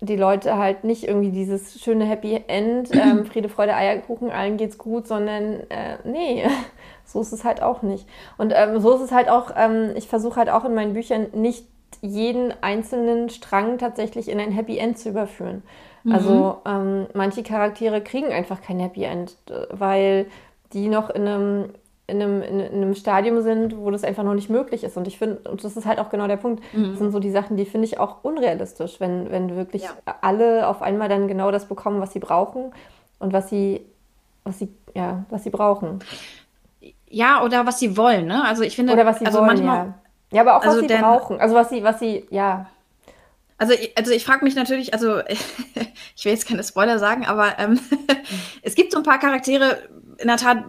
[0.00, 4.78] die Leute halt nicht irgendwie dieses schöne Happy End, ähm, Friede, Freude, Eierkuchen, allen geht's
[4.78, 6.44] gut, sondern äh, nee,
[7.04, 8.06] so ist es halt auch nicht.
[8.36, 11.26] Und ähm, so ist es halt auch, ähm, ich versuche halt auch in meinen Büchern
[11.32, 11.66] nicht
[12.00, 15.62] jeden einzelnen Strang tatsächlich in ein Happy End zu überführen.
[16.10, 16.70] Also mhm.
[16.70, 19.36] ähm, manche Charaktere kriegen einfach kein Happy End,
[19.70, 20.26] weil
[20.74, 21.68] die noch in einem,
[22.06, 24.96] in einem, in einem Stadium sind, wo das einfach noch nicht möglich ist.
[24.96, 26.90] Und ich finde, und das ist halt auch genau der Punkt, mhm.
[26.90, 29.90] das sind so die Sachen, die finde ich auch unrealistisch, wenn, wenn wirklich ja.
[30.20, 32.72] alle auf einmal dann genau das bekommen, was sie brauchen
[33.18, 33.86] und was sie,
[34.44, 36.00] was sie, ja, was sie brauchen.
[37.08, 38.44] Ja, oder was sie wollen, ne?
[38.44, 39.94] Also ich finde, oder was sie also wollen, manchmal, ja.
[40.32, 40.40] ja.
[40.42, 41.40] aber auch also was sie denn, brauchen.
[41.40, 42.66] Also was sie, was sie, ja.
[43.56, 45.20] Also, also ich frage mich natürlich, also
[46.16, 47.80] ich will jetzt keine Spoiler sagen, aber ähm,
[48.62, 49.78] es gibt so ein paar Charaktere,
[50.18, 50.64] in der Tat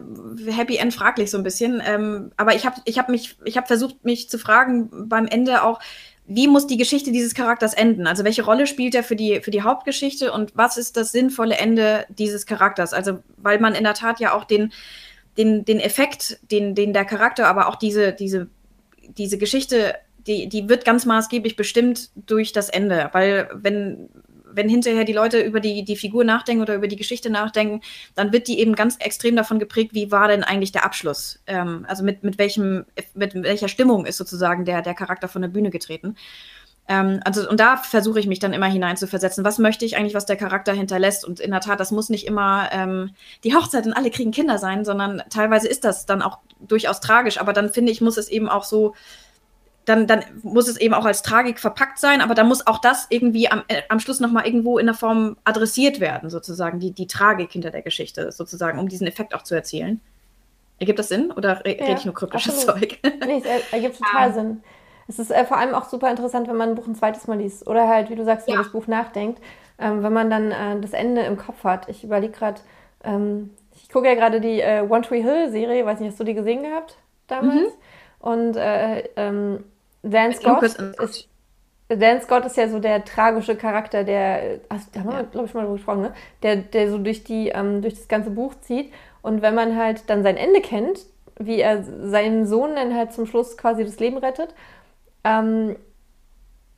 [0.47, 1.81] Happy End fraglich so ein bisschen.
[1.85, 5.63] Ähm, aber ich habe ich hab mich, ich habe versucht, mich zu fragen beim Ende
[5.63, 5.79] auch,
[6.27, 8.07] wie muss die Geschichte dieses Charakters enden?
[8.07, 11.55] Also welche Rolle spielt er für die, für die Hauptgeschichte und was ist das sinnvolle
[11.55, 12.93] Ende dieses Charakters?
[12.93, 14.73] Also, weil man in der Tat ja auch den,
[15.37, 18.47] den, den Effekt, den, den der Charakter, aber auch diese, diese,
[19.17, 19.95] diese Geschichte
[20.27, 23.09] die, die wird ganz maßgeblich bestimmt durch das Ende.
[23.13, 24.09] Weil wenn,
[24.55, 27.81] wenn hinterher die Leute über die, die Figur nachdenken oder über die Geschichte nachdenken,
[28.15, 31.39] dann wird die eben ganz extrem davon geprägt, wie war denn eigentlich der Abschluss?
[31.47, 35.49] Ähm, also mit, mit, welchem, mit welcher Stimmung ist sozusagen der, der Charakter von der
[35.49, 36.15] Bühne getreten.
[36.87, 39.43] Ähm, also, und da versuche ich mich dann immer hinein zu versetzen.
[39.43, 41.25] Was möchte ich eigentlich, was der Charakter hinterlässt?
[41.25, 43.11] Und in der Tat, das muss nicht immer ähm,
[43.43, 47.39] die Hochzeit und alle kriegen Kinder sein, sondern teilweise ist das dann auch durchaus tragisch.
[47.39, 48.93] Aber dann finde ich, muss es eben auch so
[49.85, 53.07] dann, dann muss es eben auch als Tragik verpackt sein, aber dann muss auch das
[53.09, 57.07] irgendwie am, äh, am Schluss nochmal irgendwo in der Form adressiert werden, sozusagen, die, die
[57.07, 60.01] Tragik hinter der Geschichte, sozusagen, um diesen Effekt auch zu erzielen.
[60.79, 62.81] Ergibt das Sinn oder re ja, rede ich nur kryptisches absolut.
[62.81, 62.99] Zeug?
[63.25, 64.33] nee, es ergibt total ah.
[64.33, 64.63] Sinn.
[65.07, 67.37] Es ist äh, vor allem auch super interessant, wenn man ein Buch ein zweites Mal
[67.37, 68.55] liest oder halt, wie du sagst, ja.
[68.55, 69.39] über das Buch nachdenkt,
[69.77, 71.87] ähm, wenn man dann äh, das Ende im Kopf hat.
[71.89, 72.59] Ich überlege gerade,
[73.03, 76.23] ähm, ich gucke ja gerade die äh, One Tree Hill Serie, weiß nicht, hast du
[76.23, 77.69] die gesehen gehabt damals?
[77.69, 78.27] Mhm.
[78.27, 79.63] Und äh, ähm,
[80.05, 81.29] Dan Scott ist,
[81.89, 84.57] Dan Scott ist ja so der tragische Charakter, der,
[84.93, 85.21] da haben wir, ja.
[85.23, 86.13] glaube ich, mal drüber gesprochen, ne?
[86.43, 88.91] der, der so durch, die, ähm, durch das ganze Buch zieht.
[89.21, 90.99] Und wenn man halt dann sein Ende kennt,
[91.39, 94.53] wie er seinen Sohn dann halt zum Schluss quasi das Leben rettet,
[95.23, 95.75] ähm,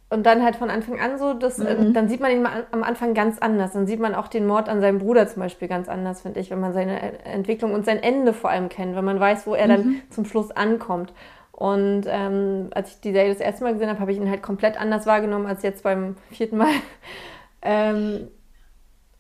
[0.09, 1.93] und dann halt von Anfang an so, das, äh, mhm.
[1.93, 3.73] dann sieht man ihn am Anfang ganz anders.
[3.73, 6.49] Dann sieht man auch den Mord an seinem Bruder zum Beispiel ganz anders, finde ich,
[6.49, 9.65] wenn man seine Entwicklung und sein Ende vor allem kennt, wenn man weiß, wo er
[9.65, 9.71] mhm.
[9.71, 11.11] dann zum Schluss ankommt.
[11.57, 14.43] Und ähm, als ich die Serie das erste Mal gesehen habe, habe ich ihn halt
[14.43, 16.69] komplett anders wahrgenommen als jetzt beim vierten Mal.
[17.63, 18.27] ähm,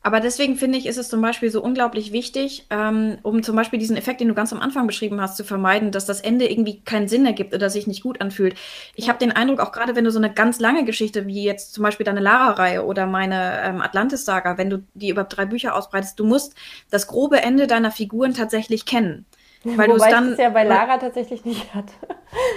[0.03, 3.79] Aber deswegen finde ich, ist es zum Beispiel so unglaublich wichtig, ähm, um zum Beispiel
[3.79, 6.81] diesen Effekt, den du ganz am Anfang beschrieben hast, zu vermeiden, dass das Ende irgendwie
[6.83, 8.55] keinen Sinn ergibt oder sich nicht gut anfühlt.
[8.95, 11.73] Ich habe den Eindruck, auch gerade wenn du so eine ganz lange Geschichte, wie jetzt
[11.73, 16.19] zum Beispiel deine Lara-Reihe oder meine ähm, Atlantis-Saga, wenn du die über drei Bücher ausbreitest,
[16.19, 16.53] du musst
[16.91, 19.25] das grobe Ende deiner Figuren tatsächlich kennen.
[19.75, 21.93] Weil Wobei dann, ich das ja bei Lara tatsächlich nicht hatte.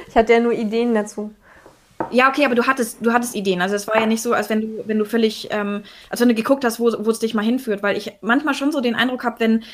[0.08, 1.32] Ich hatte ja nur Ideen dazu.
[2.10, 3.60] Ja, okay, aber du hattest, du hattest Ideen.
[3.60, 6.28] Also es war ja nicht so, als wenn du, wenn du völlig, ähm, als wenn
[6.28, 9.24] du geguckt hast, wo es dich mal hinführt, weil ich manchmal schon so den Eindruck
[9.24, 9.64] habe, wenn,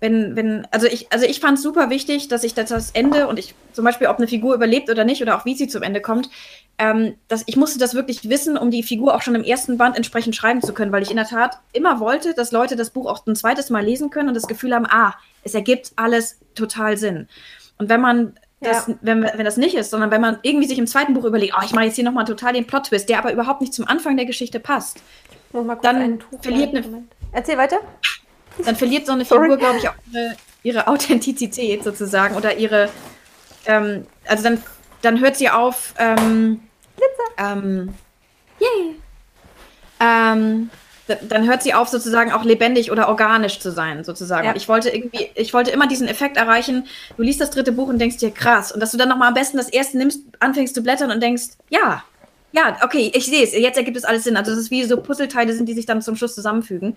[0.00, 3.26] wenn, wenn, also ich, also ich fand es super wichtig, dass ich das, das Ende
[3.26, 5.82] und ich zum Beispiel, ob eine Figur überlebt oder nicht oder auch wie sie zum
[5.82, 6.28] Ende kommt,
[6.78, 9.96] ähm, dass ich musste das wirklich wissen, um die Figur auch schon im ersten Band
[9.96, 13.06] entsprechend schreiben zu können, weil ich in der Tat immer wollte, dass Leute das Buch
[13.06, 16.96] auch ein zweites Mal lesen können und das Gefühl haben, ah, es ergibt alles total
[16.96, 17.28] Sinn.
[17.78, 18.94] Und wenn man das, ja.
[19.02, 21.62] wenn, wenn das nicht ist, sondern wenn man irgendwie sich im zweiten Buch überlegt, oh,
[21.64, 24.26] ich mache jetzt hier nochmal total den Plot-Twist, der aber überhaupt nicht zum Anfang der
[24.26, 25.02] Geschichte passt,
[25.82, 27.04] dann verliert eine.
[27.32, 27.78] Erzähl weiter.
[28.64, 32.88] Dann verliert so eine Figur, glaube ich, auch ihre, ihre, Authentizität sozusagen oder ihre.
[33.66, 34.62] Ähm, also dann,
[35.02, 35.94] dann hört sie auf.
[35.98, 36.60] Ähm,
[36.96, 37.52] Glitzer.
[37.52, 37.94] Ähm,
[38.60, 38.96] yay.
[40.00, 40.70] Ähm,
[41.06, 44.46] dann hört sie auf, sozusagen auch lebendig oder organisch zu sein, sozusagen.
[44.46, 44.56] Ja.
[44.56, 46.86] Ich wollte irgendwie, ich wollte immer diesen Effekt erreichen,
[47.16, 48.72] du liest das dritte Buch und denkst dir, krass.
[48.72, 51.48] Und dass du dann nochmal am besten das erste nimmst, anfängst zu blättern und denkst,
[51.68, 52.02] ja,
[52.52, 54.36] ja, okay, ich sehe es, jetzt ergibt es alles Sinn.
[54.36, 56.96] Also, es wie so Puzzleteile sind, die sich dann zum Schluss zusammenfügen.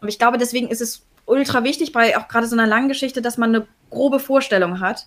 [0.00, 3.22] Und ich glaube, deswegen ist es ultra wichtig, bei auch gerade so einer langen Geschichte,
[3.22, 5.06] dass man eine grobe Vorstellung hat,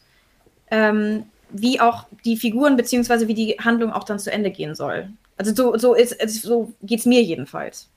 [0.72, 5.10] ähm, wie auch die Figuren beziehungsweise wie die Handlung auch dann zu Ende gehen soll.
[5.38, 7.90] Also so, so, ist, so geht es mir jedenfalls.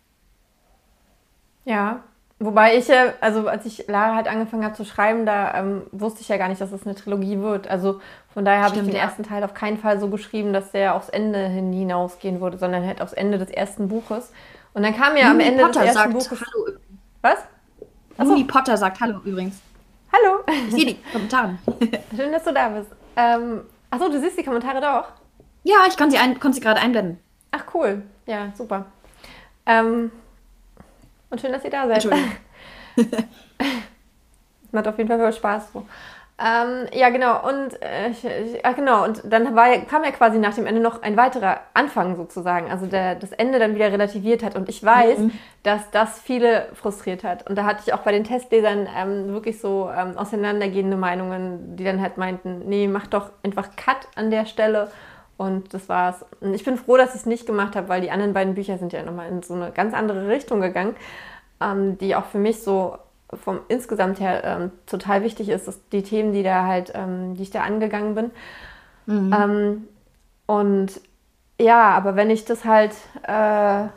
[1.64, 2.00] Ja,
[2.38, 6.20] wobei ich ja, also als ich Lara halt angefangen habe zu schreiben, da ähm, wusste
[6.20, 7.68] ich ja gar nicht, dass es eine Trilogie wird.
[7.68, 8.00] Also
[8.32, 9.00] von daher habe ich den ja.
[9.00, 12.86] ersten Teil auf keinen Fall so geschrieben, dass der aufs Ende hin hinausgehen würde, sondern
[12.86, 14.32] halt aufs Ende des ersten Buches.
[14.74, 16.40] Und dann kam ja am Ende Potter des ersten Buches.
[16.40, 16.78] Hallo.
[17.20, 17.38] Was?
[18.16, 18.32] Achso.
[18.32, 19.60] Uni Potter sagt Hallo übrigens.
[20.12, 20.40] Hallo.
[20.68, 21.58] Ich sehe die Kommentare.
[22.16, 22.90] Schön, dass du da bist.
[23.16, 25.08] Ähm, achso, du siehst die Kommentare doch?
[25.64, 27.18] Ja, ich konnte sie, kon sie gerade einblenden.
[27.50, 28.02] Ach cool.
[28.26, 28.86] Ja, super.
[29.66, 30.10] Ähm,
[31.32, 32.04] und schön, dass ihr da seid.
[32.04, 33.06] Es
[34.72, 35.86] macht auf jeden Fall viel Spaß so.
[36.38, 37.46] Ähm, ja, genau.
[37.46, 39.04] Und äh, ich, ich, ah, genau.
[39.04, 42.70] Und dann war, kam ja quasi nach dem Ende noch ein weiterer Anfang sozusagen.
[42.70, 44.56] Also der das Ende dann wieder relativiert hat.
[44.56, 45.30] Und ich weiß, mhm.
[45.62, 47.48] dass das viele frustriert hat.
[47.48, 51.84] Und da hatte ich auch bei den Testlesern ähm, wirklich so ähm, auseinandergehende Meinungen, die
[51.84, 54.90] dann halt meinten, nee, mach doch einfach Cut an der Stelle.
[55.42, 56.24] Und das war's.
[56.40, 58.78] Und ich bin froh, dass ich es nicht gemacht habe, weil die anderen beiden Bücher
[58.78, 60.94] sind ja nochmal in so eine ganz andere Richtung gegangen,
[61.60, 62.96] ähm, die auch für mich so
[63.42, 67.42] vom insgesamt her ähm, total wichtig ist, dass die Themen, die da halt, ähm, die
[67.42, 68.30] ich da angegangen bin.
[69.06, 69.34] Mhm.
[69.36, 69.88] Ähm,
[70.46, 71.00] und
[71.60, 72.92] ja, aber wenn ich das halt,
[73.26, 73.88] äh,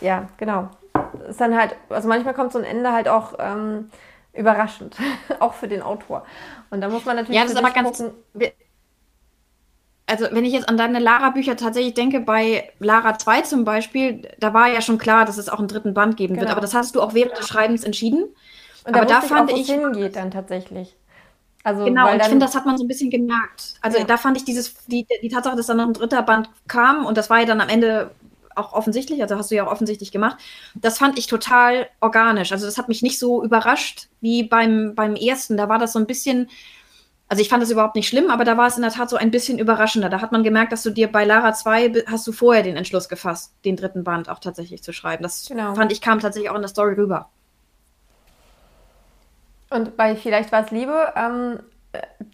[0.00, 0.70] ja, genau,
[1.28, 3.90] ist dann halt, also manchmal kommt so ein Ende halt auch ähm,
[4.32, 4.96] überraschend,
[5.38, 6.24] auch für den Autor.
[6.70, 7.36] Und da muss man natürlich.
[7.36, 7.98] Ja, das ist aber ganz.
[7.98, 8.14] Gucken,
[10.06, 14.52] also wenn ich jetzt an deine Lara-Bücher tatsächlich denke, bei Lara 2 zum Beispiel, da
[14.52, 16.42] war ja schon klar, dass es auch einen dritten Band geben genau.
[16.42, 16.52] wird.
[16.52, 18.24] Aber das hast du auch während des Schreibens entschieden.
[18.84, 20.94] Und aber da, fand ich, auch, hingeht dann tatsächlich.
[21.62, 23.76] Also, genau, und ich finde, das hat man so ein bisschen gemerkt.
[23.80, 24.04] Also ja.
[24.04, 27.16] da fand ich dieses, die, die Tatsache, dass dann noch ein dritter Band kam und
[27.16, 28.10] das war ja dann am Ende
[28.54, 30.36] auch offensichtlich, also hast du ja auch offensichtlich gemacht,
[30.74, 32.52] das fand ich total organisch.
[32.52, 35.56] Also das hat mich nicht so überrascht wie beim, beim ersten.
[35.56, 36.50] Da war das so ein bisschen,
[37.34, 39.16] also ich fand das überhaupt nicht schlimm, aber da war es in der Tat so
[39.16, 40.08] ein bisschen überraschender.
[40.08, 43.08] Da hat man gemerkt, dass du dir bei Lara 2 hast du vorher den Entschluss
[43.08, 45.24] gefasst, den dritten Band auch tatsächlich zu schreiben.
[45.24, 45.74] Das genau.
[45.74, 47.30] fand ich kam tatsächlich auch in der Story rüber.
[49.68, 51.58] Und bei Vielleicht war es Liebe, ähm,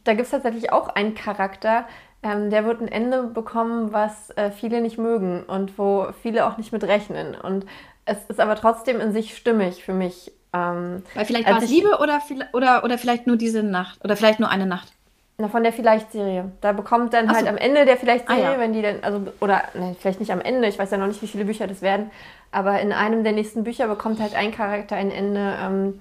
[0.05, 1.87] da gibt es tatsächlich auch einen Charakter,
[2.23, 6.59] ähm, der wird ein Ende bekommen, was äh, viele nicht mögen und wo viele auch
[6.59, 7.35] nicht mit rechnen.
[7.35, 7.65] Und
[8.05, 10.31] es ist aber trotzdem in sich stimmig für mich.
[10.53, 12.21] Ähm, Weil vielleicht war es Liebe oder,
[12.53, 14.93] oder, oder vielleicht nur diese Nacht oder vielleicht nur eine Nacht.
[15.41, 16.53] Na, von der Vielleicht-Serie.
[16.61, 17.51] Da bekommt dann Ach halt so.
[17.51, 18.59] am Ende der Vielleicht-Serie, ah, ja.
[18.59, 21.23] wenn die dann, also, oder ne, vielleicht nicht am Ende, ich weiß ja noch nicht,
[21.23, 22.11] wie viele Bücher das werden,
[22.53, 26.01] aber in einem der nächsten Bücher bekommt halt ein Charakter ein Ende, ähm,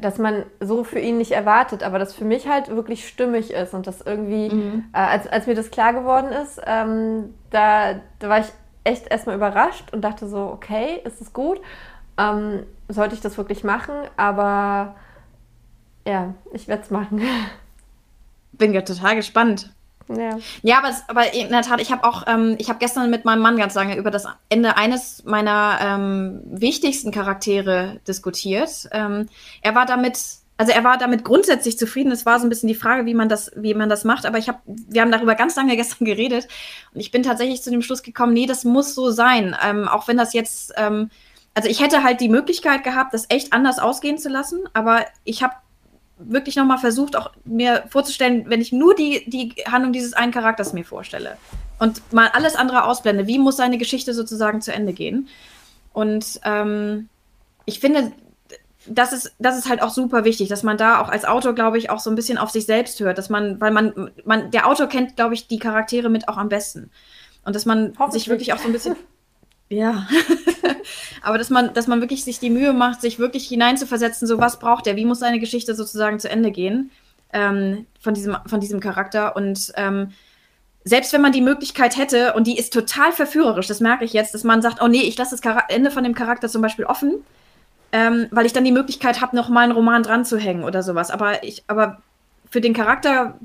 [0.00, 3.74] dass man so für ihn nicht erwartet, aber das für mich halt wirklich stimmig ist
[3.74, 4.84] und das irgendwie, mhm.
[4.92, 8.46] äh, als, als mir das klar geworden ist, ähm, da, da war ich
[8.84, 11.60] echt erstmal überrascht und dachte so, okay, ist es gut?
[12.18, 13.94] Ähm, sollte ich das wirklich machen?
[14.16, 14.94] Aber
[16.06, 17.22] ja, ich werde es machen.
[18.52, 19.70] Bin ja total gespannt.
[20.08, 23.10] Ja, ja aber, es, aber in der Tat, ich habe auch, ähm, ich habe gestern
[23.10, 28.88] mit meinem Mann ganz lange über das Ende eines meiner ähm, wichtigsten Charaktere diskutiert.
[28.92, 29.28] Ähm,
[29.62, 30.18] er war damit,
[30.56, 32.12] also er war damit grundsätzlich zufrieden.
[32.12, 34.26] Es war so ein bisschen die Frage, wie man das, wie man das macht.
[34.26, 36.46] Aber ich habe, wir haben darüber ganz lange gestern geredet
[36.94, 40.06] und ich bin tatsächlich zu dem Schluss gekommen, nee, das muss so sein, ähm, auch
[40.06, 41.10] wenn das jetzt ähm,
[41.56, 45.42] also ich hätte halt die Möglichkeit gehabt, das echt anders ausgehen zu lassen, aber ich
[45.42, 45.54] habe
[46.18, 50.74] wirklich nochmal versucht, auch mir vorzustellen, wenn ich nur die, die Handlung dieses einen Charakters
[50.74, 51.38] mir vorstelle
[51.78, 55.28] und mal alles andere ausblende, wie muss seine Geschichte sozusagen zu Ende gehen?
[55.94, 57.08] Und ähm,
[57.64, 58.12] ich finde,
[58.86, 61.78] das ist, das ist halt auch super wichtig, dass man da auch als Autor, glaube
[61.78, 64.66] ich, auch so ein bisschen auf sich selbst hört, dass man, weil man, man, der
[64.66, 66.90] Autor kennt, glaube ich, die Charaktere mit auch am besten.
[67.46, 68.94] Und dass man sich wirklich auch so ein bisschen.
[69.68, 70.06] Ja.
[71.26, 74.60] Aber dass man, dass man wirklich sich die Mühe macht, sich wirklich hineinzuversetzen, so was
[74.60, 76.92] braucht er, wie muss seine Geschichte sozusagen zu Ende gehen
[77.32, 79.34] ähm, von, diesem, von diesem Charakter.
[79.34, 80.12] Und ähm,
[80.84, 84.34] selbst wenn man die Möglichkeit hätte, und die ist total verführerisch, das merke ich jetzt,
[84.34, 86.84] dass man sagt, oh nee, ich lasse das Char Ende von dem Charakter zum Beispiel
[86.84, 87.14] offen,
[87.90, 90.84] ähm, weil ich dann die Möglichkeit habe, noch mal einen Roman dran zu hängen oder
[90.84, 91.10] sowas.
[91.10, 92.00] Aber ich, aber
[92.48, 93.36] für den Charakter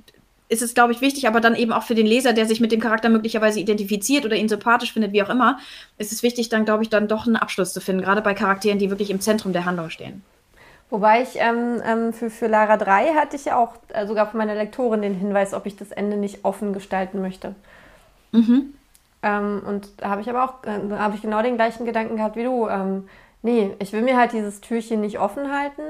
[0.51, 2.73] ist es, glaube ich, wichtig, aber dann eben auch für den Leser, der sich mit
[2.73, 5.57] dem Charakter möglicherweise identifiziert oder ihn sympathisch findet, wie auch immer,
[5.97, 8.77] ist es wichtig, dann, glaube ich, dann doch einen Abschluss zu finden, gerade bei Charakteren,
[8.77, 10.23] die wirklich im Zentrum der Handlung stehen.
[10.89, 14.39] Wobei ich ähm, ähm, für, für Lara 3 hatte ich ja auch äh, sogar von
[14.39, 17.55] meiner Lektorin den Hinweis, ob ich das Ende nicht offen gestalten möchte.
[18.33, 18.73] Mhm.
[19.23, 22.35] Ähm, und da habe ich aber auch, äh, habe ich genau den gleichen Gedanken gehabt
[22.35, 22.67] wie du.
[22.67, 23.07] Ähm,
[23.41, 25.81] nee, ich will mir halt dieses Türchen nicht offen halten.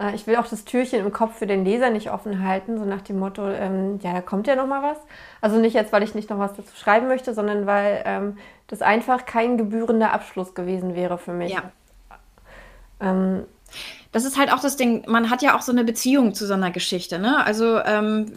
[0.00, 2.84] Äh, ich will auch das Türchen im Kopf für den Leser nicht offen halten, so
[2.84, 4.98] nach dem Motto, ähm, ja, da kommt ja noch mal was.
[5.40, 8.82] Also nicht jetzt, weil ich nicht noch was dazu schreiben möchte, sondern weil ähm, das
[8.82, 11.52] einfach kein gebührender Abschluss gewesen wäre für mich.
[11.52, 11.70] Ja.
[13.00, 13.44] Ähm,
[14.12, 16.54] das ist halt auch das Ding, man hat ja auch so eine Beziehung zu so
[16.54, 17.44] einer Geschichte, ne?
[17.44, 18.30] Also ähm,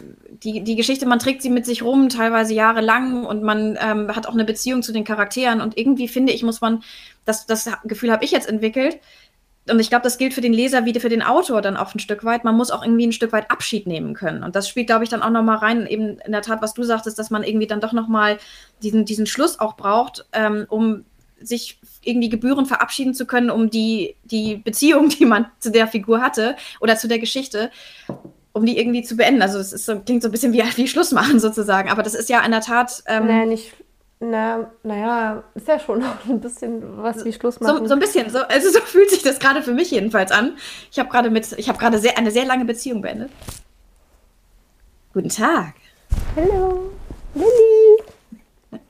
[0.44, 4.26] die, die Geschichte, man trägt sie mit sich rum, teilweise jahrelang und man ähm, hat
[4.26, 6.82] auch eine Beziehung zu den Charakteren und irgendwie finde ich, muss man,
[7.26, 8.98] das, das Gefühl habe ich jetzt entwickelt,
[9.70, 12.00] und ich glaube, das gilt für den Leser wie für den Autor dann auch ein
[12.00, 12.44] Stück weit.
[12.44, 14.44] Man muss auch irgendwie ein Stück weit Abschied nehmen können.
[14.44, 16.84] Und das spielt, glaube ich, dann auch nochmal rein, eben in der Tat, was du
[16.84, 18.38] sagtest, dass man irgendwie dann doch nochmal
[18.82, 21.06] diesen, diesen Schluss auch braucht, ähm, um
[21.40, 26.22] sich irgendwie Gebühren verabschieden zu können, um die, die Beziehung, die man zu der Figur
[26.22, 27.70] hatte oder zu der Geschichte,
[28.54, 29.42] um die irgendwie zu beenden.
[29.42, 31.90] Also es so, klingt so ein bisschen wie, wie Schluss machen sozusagen.
[31.90, 33.04] Aber das ist ja in der Tat.
[33.06, 33.74] Ähm, nee, nicht
[34.20, 37.80] na, naja, ist ja schon noch ein bisschen was wie Schluss machen.
[37.80, 40.58] So, so ein bisschen, so, also so fühlt sich das gerade für mich jedenfalls an.
[40.92, 43.32] Ich habe gerade mit, ich habe gerade sehr, eine sehr lange Beziehung beendet.
[45.14, 45.74] Guten Tag.
[46.36, 46.92] Hallo,
[47.34, 48.04] Lilly.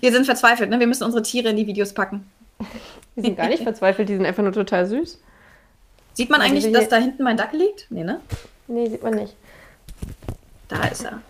[0.00, 0.78] Wir sind verzweifelt, ne?
[0.78, 2.30] Wir müssen unsere Tiere in die Videos packen.
[3.16, 5.20] Die sind gar nicht verzweifelt, die sind einfach nur total süß.
[6.12, 7.86] Sieht man also eigentlich, dass da hinten mein Dackel liegt?
[7.90, 8.20] Nee, ne?
[8.68, 9.34] Nee, sieht man nicht.
[10.68, 11.20] Da ist er.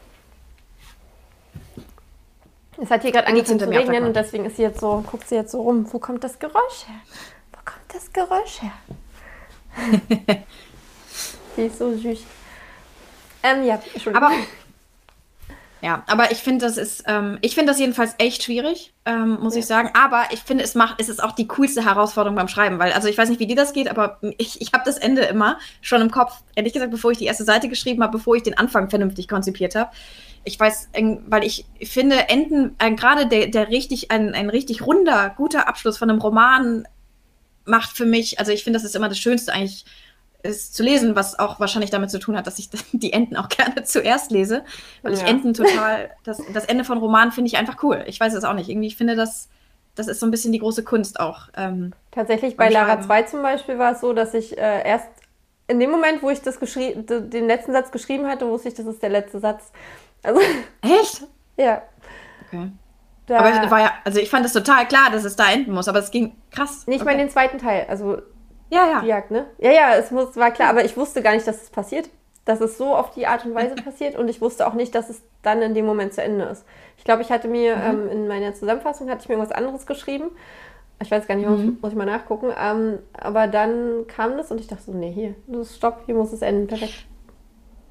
[2.83, 5.35] Es hat hier gerade angefangen zu regnen und deswegen ist sie jetzt so, guckt sie
[5.35, 5.87] jetzt so rum.
[5.91, 7.01] Wo kommt das Geräusch her?
[7.53, 8.73] Wo kommt das Geräusch her?
[11.57, 12.21] die ist so süß.
[13.43, 14.29] Ähm, ja, Entschuldigung.
[14.29, 14.35] Aber,
[15.87, 19.55] ja, aber ich finde, das ist, ähm, ich finde das jedenfalls echt schwierig, ähm, muss
[19.55, 19.61] ja.
[19.61, 19.90] ich sagen.
[19.94, 23.07] Aber ich finde, es macht, es ist auch die coolste Herausforderung beim Schreiben, weil, also
[23.07, 26.01] ich weiß nicht, wie dir das geht, aber ich, ich habe das Ende immer schon
[26.01, 26.42] im Kopf.
[26.57, 29.77] Ehrlich gesagt, bevor ich die erste Seite geschrieben habe, bevor ich den Anfang vernünftig konzipiert
[29.77, 29.90] habe
[30.42, 30.90] ich weiß,
[31.27, 35.99] weil ich finde, Enden, äh, gerade der, der richtig, ein, ein richtig runder, guter Abschluss
[35.99, 36.87] von einem Roman
[37.64, 39.85] macht für mich, also ich finde, das ist immer das Schönste eigentlich,
[40.46, 43.48] ist zu lesen, was auch wahrscheinlich damit zu tun hat, dass ich die Enden auch
[43.48, 44.64] gerne zuerst lese,
[45.02, 45.18] weil ja.
[45.18, 48.04] ich Enden total, das, das Ende von Romanen finde ich einfach cool.
[48.06, 48.68] Ich weiß es auch nicht.
[48.68, 49.48] Irgendwie, ich finde, das,
[49.94, 51.48] das ist so ein bisschen die große Kunst auch.
[51.56, 55.09] Ähm, Tatsächlich bei Lara 2 zum Beispiel war es so, dass ich äh, erst
[55.68, 59.02] in dem Moment, wo ich das den letzten Satz geschrieben hatte, wusste ich, das ist
[59.02, 59.72] der letzte Satz.
[60.22, 60.40] Also,
[60.82, 61.26] Echt?
[61.56, 61.82] ja.
[62.46, 62.70] Okay.
[63.26, 65.88] Da, aber war ja, also ich fand es total klar, dass es da enden muss,
[65.88, 66.87] aber es ging krass.
[66.87, 67.06] Nicht okay.
[67.06, 68.22] mal in den zweiten Teil, also
[68.70, 69.00] ja, ja.
[69.00, 69.46] die Jagd, ne?
[69.59, 72.09] Ja, ja, es muss, war klar, aber ich wusste gar nicht, dass es passiert.
[72.44, 75.11] Dass es so auf die Art und Weise passiert und ich wusste auch nicht, dass
[75.11, 76.64] es dann in dem Moment zu Ende ist.
[76.96, 77.83] Ich glaube, ich hatte mir mhm.
[77.83, 80.31] ähm, in meiner Zusammenfassung hatte ich mir irgendwas anderes geschrieben.
[81.02, 81.79] Ich weiß gar nicht, mhm.
[81.81, 82.50] muss ich mal nachgucken.
[82.59, 86.42] Ähm, aber dann kam das und ich dachte so, nee, hier, stopp, hier muss es
[86.42, 87.07] enden, perfekt.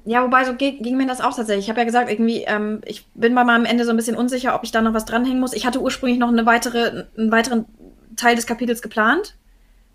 [0.04, 1.64] Ja, wobei so ging, ging, mir das auch tatsächlich.
[1.64, 4.54] Ich habe ja gesagt, irgendwie, ähm, ich bin bei meinem Ende so ein bisschen unsicher,
[4.54, 5.52] ob ich da noch was dranhängen muss.
[5.52, 7.66] Ich hatte ursprünglich noch eine weitere, einen weiteren
[8.16, 9.36] Teil des Kapitels geplant.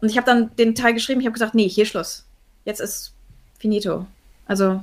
[0.01, 2.25] Und ich habe dann den Teil geschrieben, ich habe gesagt, nee, hier Schluss.
[2.65, 3.13] Jetzt ist
[3.59, 4.05] finito.
[4.47, 4.81] Also,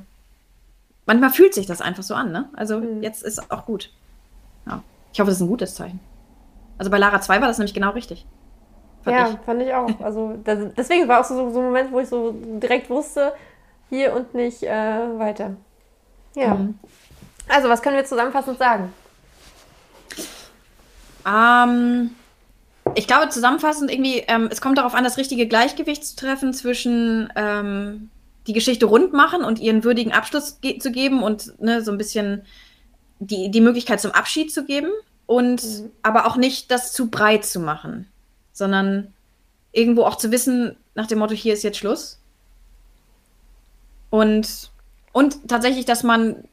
[1.06, 2.48] manchmal fühlt sich das einfach so an, ne?
[2.54, 3.02] Also, mhm.
[3.02, 3.90] jetzt ist auch gut.
[4.66, 4.82] Ja.
[5.12, 6.00] Ich hoffe, das ist ein gutes Zeichen.
[6.78, 8.24] Also bei Lara 2 war das nämlich genau richtig.
[9.02, 9.38] Fand ja, ich.
[9.44, 10.00] fand ich auch.
[10.00, 13.32] Also das, deswegen war auch so, so ein Moment, wo ich so direkt wusste,
[13.90, 15.56] hier und nicht äh, weiter.
[16.34, 16.54] Ja.
[16.54, 16.78] Mhm.
[17.48, 18.92] Also, was können wir zusammenfassend sagen?
[21.26, 22.10] Ähm,
[22.94, 27.32] ich glaube, zusammenfassend irgendwie, ähm, es kommt darauf an, das richtige Gleichgewicht zu treffen zwischen
[27.36, 28.10] ähm,
[28.46, 31.98] die Geschichte rund machen und ihren würdigen Abschluss ge zu geben und ne, so ein
[31.98, 32.42] bisschen
[33.18, 34.90] die, die Möglichkeit zum Abschied zu geben
[35.26, 35.90] und mhm.
[36.02, 38.08] aber auch nicht das zu breit zu machen,
[38.52, 39.12] sondern
[39.72, 42.18] irgendwo auch zu wissen, nach dem Motto, hier ist jetzt Schluss.
[44.10, 44.70] Und,
[45.12, 46.44] und tatsächlich, dass man,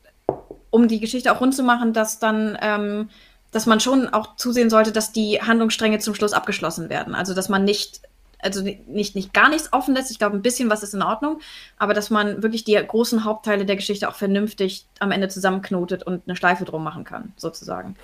[0.69, 3.09] um die Geschichte auch rund zu machen, dass dann, ähm,
[3.55, 7.15] dass man schon auch zusehen sollte, dass die Handlungsstränge zum Schluss abgeschlossen werden.
[7.15, 8.01] Also, dass man nicht,
[8.39, 10.11] also nicht, nicht gar nichts offen lässt.
[10.11, 11.39] Ich glaube, ein bisschen was ist in Ordnung,
[11.77, 16.23] aber dass man wirklich die großen Hauptteile der Geschichte auch vernünftig am Ende zusammenknotet und
[16.27, 17.95] eine Schleife drum machen kann, sozusagen.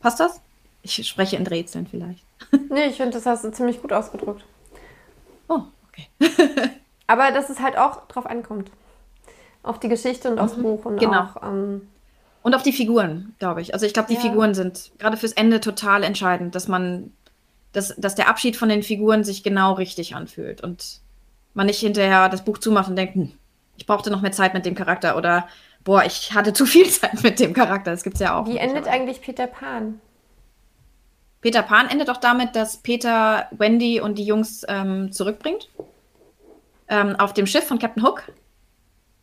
[0.00, 0.40] Passt das?
[0.82, 2.24] Ich spreche in Rätseln vielleicht.
[2.70, 4.44] nee, ich finde, das hast du ziemlich gut ausgedrückt.
[5.46, 6.08] Oh, okay.
[7.06, 8.72] Aber dass es halt auch drauf ankommt.
[9.62, 10.40] Auf die Geschichte und mhm.
[10.40, 11.20] aufs Buch und genau.
[11.20, 11.42] auch.
[11.44, 11.82] Ähm,
[12.44, 13.72] und auf die Figuren, glaube ich.
[13.72, 14.20] Also ich glaube, die ja.
[14.20, 17.10] Figuren sind gerade fürs Ende total entscheidend, dass man,
[17.72, 21.00] dass, dass der Abschied von den Figuren sich genau richtig anfühlt und
[21.54, 23.32] man nicht hinterher das Buch zumacht und denkt, hm,
[23.78, 25.48] ich brauchte noch mehr Zeit mit dem Charakter oder
[25.84, 27.90] boah, ich hatte zu viel Zeit mit dem Charakter.
[27.90, 28.46] Das gibt es ja auch.
[28.46, 30.00] Wie endet eigentlich Peter Pan?
[31.40, 35.70] Peter Pan endet doch damit, dass Peter Wendy und die Jungs ähm, zurückbringt
[36.88, 38.24] ähm, auf dem Schiff von Captain Hook.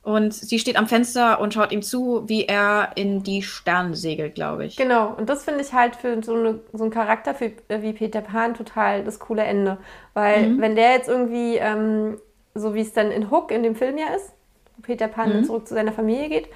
[0.03, 4.33] Und sie steht am Fenster und schaut ihm zu, wie er in die Sterne segelt,
[4.33, 4.75] glaube ich.
[4.75, 7.93] Genau, und das finde ich halt für so, eine, so einen Charakter für, äh, wie
[7.93, 9.77] Peter Pan total das coole Ende.
[10.15, 10.61] Weil, mhm.
[10.61, 12.17] wenn der jetzt irgendwie, ähm,
[12.55, 14.31] so wie es dann in Hook in dem Film ja ist,
[14.75, 15.43] wo Peter Pan mhm.
[15.43, 16.47] zurück zu seiner Familie geht,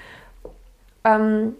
[1.03, 1.55] ähm,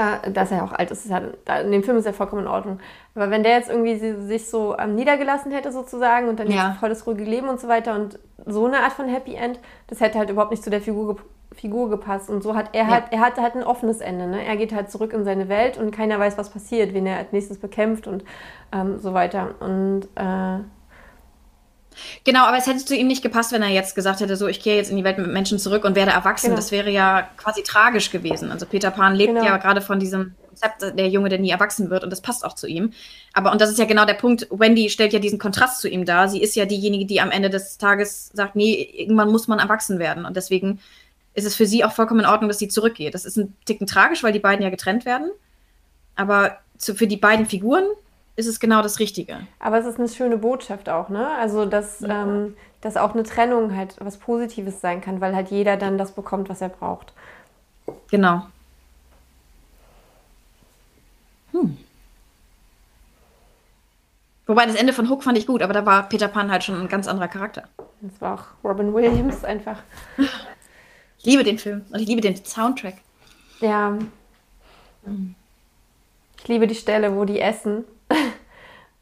[0.00, 1.18] äh, dass er auch alt ist, ja,
[1.60, 2.78] in dem Film ist er vollkommen in Ordnung.
[3.14, 6.68] Aber wenn der jetzt irgendwie sich so ähm, niedergelassen hätte sozusagen und dann ja.
[6.68, 9.60] jetzt voll das ruhige Leben und so weiter und so eine Art von Happy End,
[9.88, 11.16] das hätte halt überhaupt nicht zu der Figur,
[11.52, 12.30] Figur gepasst.
[12.30, 12.90] Und so hat er ja.
[12.90, 14.26] halt, er hatte halt ein offenes Ende.
[14.26, 14.44] Ne?
[14.44, 17.32] Er geht halt zurück in seine Welt und keiner weiß, was passiert, wen er als
[17.32, 18.24] nächstes bekämpft und
[18.72, 19.54] ähm, so weiter.
[19.60, 20.60] Und äh,
[22.24, 24.62] Genau, aber es hätte zu ihm nicht gepasst, wenn er jetzt gesagt hätte, so, ich
[24.62, 26.46] gehe jetzt in die Welt mit Menschen zurück und werde erwachsen.
[26.46, 26.56] Genau.
[26.56, 28.50] Das wäre ja quasi tragisch gewesen.
[28.50, 29.44] Also Peter Pan lebt genau.
[29.44, 32.54] ja gerade von diesem Konzept, der Junge, der nie erwachsen wird und das passt auch
[32.54, 32.92] zu ihm.
[33.32, 36.04] Aber, und das ist ja genau der Punkt, Wendy stellt ja diesen Kontrast zu ihm
[36.04, 36.28] dar.
[36.28, 39.98] Sie ist ja diejenige, die am Ende des Tages sagt, nee, irgendwann muss man erwachsen
[39.98, 40.24] werden.
[40.24, 40.80] Und deswegen
[41.34, 43.14] ist es für sie auch vollkommen in Ordnung, dass sie zurückgeht.
[43.14, 45.30] Das ist ein Ticken tragisch, weil die beiden ja getrennt werden.
[46.16, 47.84] Aber zu, für die beiden Figuren
[48.40, 49.46] ist es genau das Richtige.
[49.60, 51.28] Aber es ist eine schöne Botschaft auch, ne?
[51.38, 52.22] Also, dass, ja.
[52.22, 56.12] ähm, dass auch eine Trennung halt was Positives sein kann, weil halt jeder dann das
[56.12, 57.12] bekommt, was er braucht.
[58.10, 58.46] Genau.
[61.52, 61.76] Hm.
[64.46, 66.80] Wobei das Ende von Hook fand ich gut, aber da war Peter Pan halt schon
[66.80, 67.68] ein ganz anderer Charakter.
[68.00, 69.76] Das war auch Robin Williams einfach.
[71.18, 72.94] Ich liebe den Film und ich liebe den Soundtrack.
[73.60, 73.96] Ja.
[75.04, 75.34] Hm.
[76.38, 77.84] Ich liebe die Stelle, wo die essen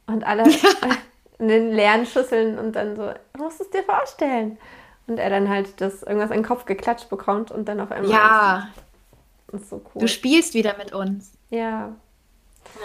[0.09, 0.45] und alle
[1.39, 4.59] in den leeren Schüsseln und dann so, du musst es dir vorstellen.
[5.07, 8.11] Und er dann halt das irgendwas in den Kopf geklatscht bekommt und dann auf einmal.
[8.11, 8.69] Ja.
[9.53, 10.01] Ist, ist so cool.
[10.01, 11.33] Du spielst wieder mit uns.
[11.49, 11.95] Ja.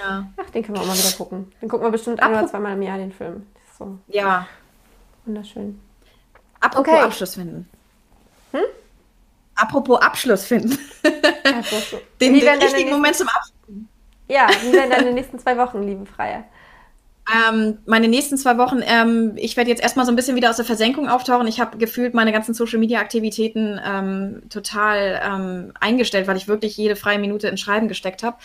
[0.02, 0.28] Ja.
[0.38, 1.52] Ach, den können wir auch mal wieder gucken.
[1.62, 3.46] Den gucken wir bestimmt ein oder zweimal im Jahr, den Film.
[3.78, 3.98] So.
[4.08, 4.48] Ja.
[5.26, 5.82] Wunderschön.
[6.62, 7.04] Apropos okay.
[7.04, 7.70] Abschluss finden.
[8.52, 8.62] Hm?
[9.56, 10.78] Apropos Abschluss finden.
[11.44, 11.96] Apropos.
[12.22, 13.54] den, den richtigen Moment zum Abschluss.
[14.30, 16.46] Ja, wie werden deine nächsten zwei Wochen, liebe Freier?
[17.32, 20.58] Ähm, meine nächsten zwei Wochen, ähm, ich werde jetzt erstmal so ein bisschen wieder aus
[20.58, 21.48] der Versenkung auftauchen.
[21.48, 26.76] Ich habe gefühlt meine ganzen Social Media Aktivitäten ähm, total ähm, eingestellt, weil ich wirklich
[26.76, 28.38] jede freie Minute in Schreiben gesteckt habe.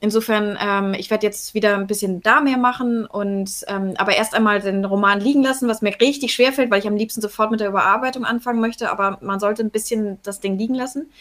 [0.00, 4.34] Insofern, ähm, ich werde jetzt wieder ein bisschen da mehr machen und ähm, aber erst
[4.34, 7.50] einmal den Roman liegen lassen, was mir richtig schwer fällt, weil ich am liebsten sofort
[7.50, 11.12] mit der Überarbeitung anfangen möchte, aber man sollte ein bisschen das Ding liegen lassen.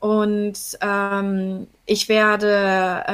[0.00, 0.78] Und
[1.86, 3.04] ich werde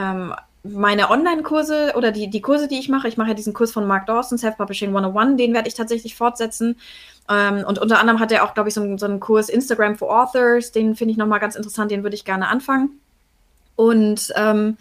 [0.64, 3.86] meine Online-Kurse oder die, die Kurse, die ich mache, ich mache ja diesen Kurs von
[3.86, 6.76] Mark Dawson, Self-Publishing 101, den werde ich tatsächlich fortsetzen.
[7.28, 10.10] Ähm, und unter anderem hat er auch, glaube ich, so, so, einen Kurs Instagram for
[10.10, 12.98] Authors, den finde ich nochmal ganz interessant, den würde ich gerne anfangen.
[13.76, 14.78] Und ähm,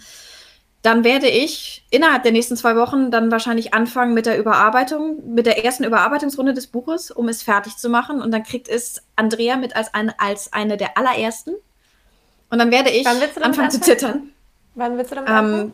[0.84, 5.45] dann werde ich innerhalb der nächsten zwei Wochen dann wahrscheinlich anfangen mit der Überarbeitung, mit
[5.45, 8.21] der ersten Überarbeitungsrunde des Buches, um es fertig zu machen.
[8.21, 11.55] Und dann kriegt es Andrea mit als, ein, als eine der allerersten.
[12.49, 14.32] Und dann werde ich anfangen zu zittern.
[14.76, 15.74] Wann willst du damit ähm, anfangen?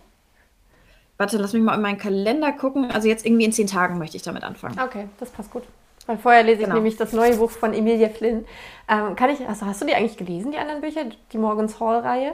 [1.18, 2.92] Warte, lass mich mal in meinen Kalender gucken.
[2.92, 4.80] Also jetzt irgendwie in zehn Tagen möchte ich damit anfangen.
[4.80, 5.64] Okay, das passt gut.
[6.06, 6.76] Weil vorher lese ich genau.
[6.76, 8.46] nämlich das neue Buch von Emilia Flynn.
[8.88, 11.02] Ähm, kann ich, also hast du die eigentlich gelesen, die anderen Bücher?
[11.32, 12.34] Die Morgans Hall-Reihe?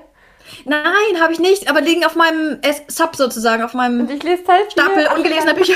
[0.63, 4.43] Nein, habe ich nicht, aber liegen auf meinem Sub sozusagen, auf meinem Und ich lese
[4.47, 5.73] halt Stapel ungelesener Bücher.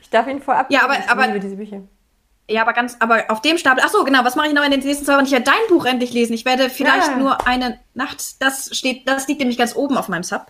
[0.00, 1.82] Ich darf ihn vorab ja, aber, ich aber, diese Bücher.
[2.50, 3.82] Ja, aber ganz, aber auf dem Stapel.
[3.86, 4.24] Ach so, genau.
[4.24, 5.24] Was mache ich noch in den nächsten zwei Wochen?
[5.24, 6.32] Ich werde dein Buch endlich lesen.
[6.32, 7.16] Ich werde vielleicht ja.
[7.16, 8.42] nur eine Nacht.
[8.42, 10.46] Das steht, das liegt nämlich ganz oben auf meinem Sub.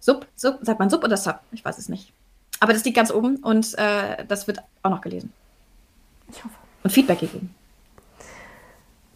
[0.00, 1.38] Sub, Sub, sagt man Sub oder Sub?
[1.52, 2.12] Ich weiß es nicht.
[2.58, 5.32] Aber das liegt ganz oben und äh, das wird auch noch gelesen.
[6.28, 6.54] Ich hoffe.
[6.82, 7.54] Und Feedback gegeben.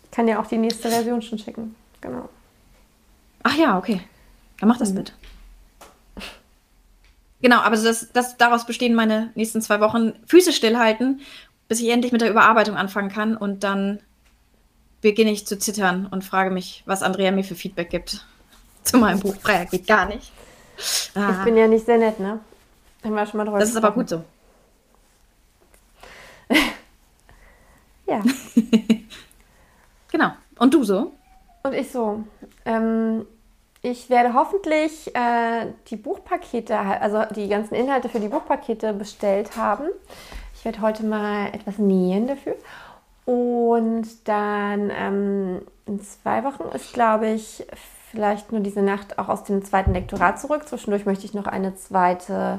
[0.05, 1.75] Ich kann ja auch die nächste Version schon schicken.
[2.01, 2.29] Genau.
[3.43, 4.01] Ach ja, okay.
[4.61, 4.99] Dann mach das mhm.
[4.99, 5.13] mit.
[7.43, 10.15] Genau, aber das, das, daraus bestehen meine nächsten zwei Wochen.
[10.27, 11.21] Füße stillhalten,
[11.69, 13.37] bis ich endlich mit der Überarbeitung anfangen kann.
[13.37, 14.01] Und dann
[15.01, 18.27] beginne ich zu zittern und frage mich, was Andrea mir für Feedback gibt
[18.83, 19.37] zu meinem Buch.
[19.37, 20.33] Freier geht gar nicht.
[21.15, 21.37] Ah.
[21.39, 22.41] Ich bin ja nicht sehr nett, ne?
[23.03, 24.25] Haben wir schon mal drüber Das ist aber gut so.
[28.07, 28.23] ja.
[30.11, 30.33] genau.
[30.59, 31.13] Und du so?
[31.63, 32.25] Und ich so.
[32.65, 33.27] Ähm,
[33.83, 39.89] ich werde hoffentlich äh, die Buchpakete, also die ganzen Inhalte für die Buchpakete bestellt haben.
[40.67, 42.57] Werde heute mal etwas nähen dafür.
[43.25, 47.65] Und dann ähm, in zwei Wochen ist, glaube ich,
[48.11, 50.67] vielleicht nur diese Nacht auch aus dem zweiten Lektorat zurück.
[50.67, 52.59] Zwischendurch möchte ich noch eine zweite,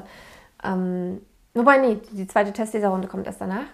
[0.64, 1.20] ähm,
[1.52, 3.66] wobei, nee, die zweite Testleserrunde kommt erst danach.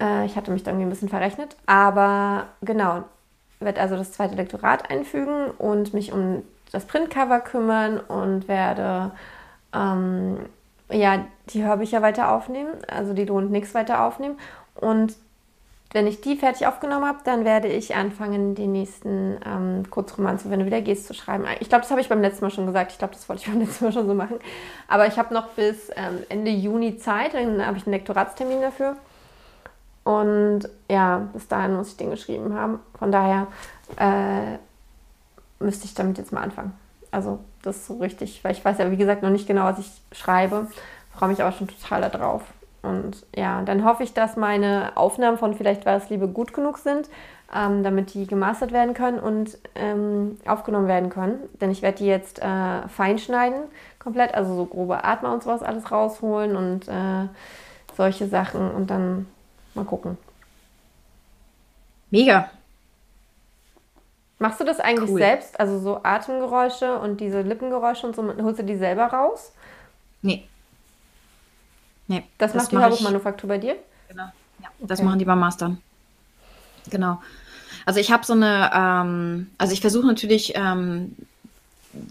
[0.00, 1.56] Äh, ich hatte mich da irgendwie ein bisschen verrechnet.
[1.66, 3.02] Aber genau,
[3.58, 9.10] werde also das zweite Lektorat einfügen und mich um das Printcover kümmern und werde
[9.74, 10.38] ähm,
[10.90, 14.38] ja, die Hörbücher weiter aufnehmen, also die lohnt nichts weiter aufnehmen.
[14.74, 15.16] Und
[15.92, 20.50] wenn ich die fertig aufgenommen habe, dann werde ich anfangen, den nächsten ähm, Kurzroman zu
[20.50, 21.46] Wenn du wieder gehst zu schreiben.
[21.60, 22.92] Ich glaube, das habe ich beim letzten Mal schon gesagt.
[22.92, 24.38] Ich glaube, das wollte ich beim letzten Mal schon so machen.
[24.86, 27.32] Aber ich habe noch bis ähm, Ende Juni Zeit.
[27.32, 28.96] Dann habe ich einen Lektoratstermin dafür.
[30.04, 32.80] Und ja, bis dahin muss ich den geschrieben haben.
[32.98, 33.46] Von daher
[33.96, 34.58] äh,
[35.58, 36.72] müsste ich damit jetzt mal anfangen.
[37.10, 39.78] Also das ist so richtig, weil ich weiß ja, wie gesagt, noch nicht genau, was
[39.78, 40.68] ich schreibe.
[41.14, 42.42] Freue mich aber schon total darauf.
[42.82, 46.78] Und ja, dann hoffe ich, dass meine Aufnahmen von Vielleicht war es Liebe gut genug
[46.78, 47.08] sind,
[47.54, 51.40] ähm, damit die gemastert werden können und ähm, aufgenommen werden können.
[51.60, 53.62] Denn ich werde die jetzt äh, fein schneiden,
[53.98, 57.26] komplett, also so grobe Atmer und sowas alles rausholen und äh,
[57.96, 59.26] solche Sachen und dann
[59.74, 60.16] mal gucken.
[62.10, 62.50] Mega.
[64.38, 65.18] Machst du das eigentlich cool.
[65.18, 65.58] selbst?
[65.58, 69.52] Also so Atemgeräusche und diese Lippengeräusche und so, holst du die selber raus?
[70.22, 70.44] Nee.
[72.06, 72.24] Nee.
[72.38, 73.76] Das, das macht die Hörbuchmanufaktur bei dir?
[74.08, 74.24] Genau.
[74.60, 74.86] Ja, okay.
[74.86, 75.80] das machen die beim Mastern.
[76.90, 77.20] Genau.
[77.84, 81.16] Also ich habe so eine, ähm, also ich versuche natürlich ähm,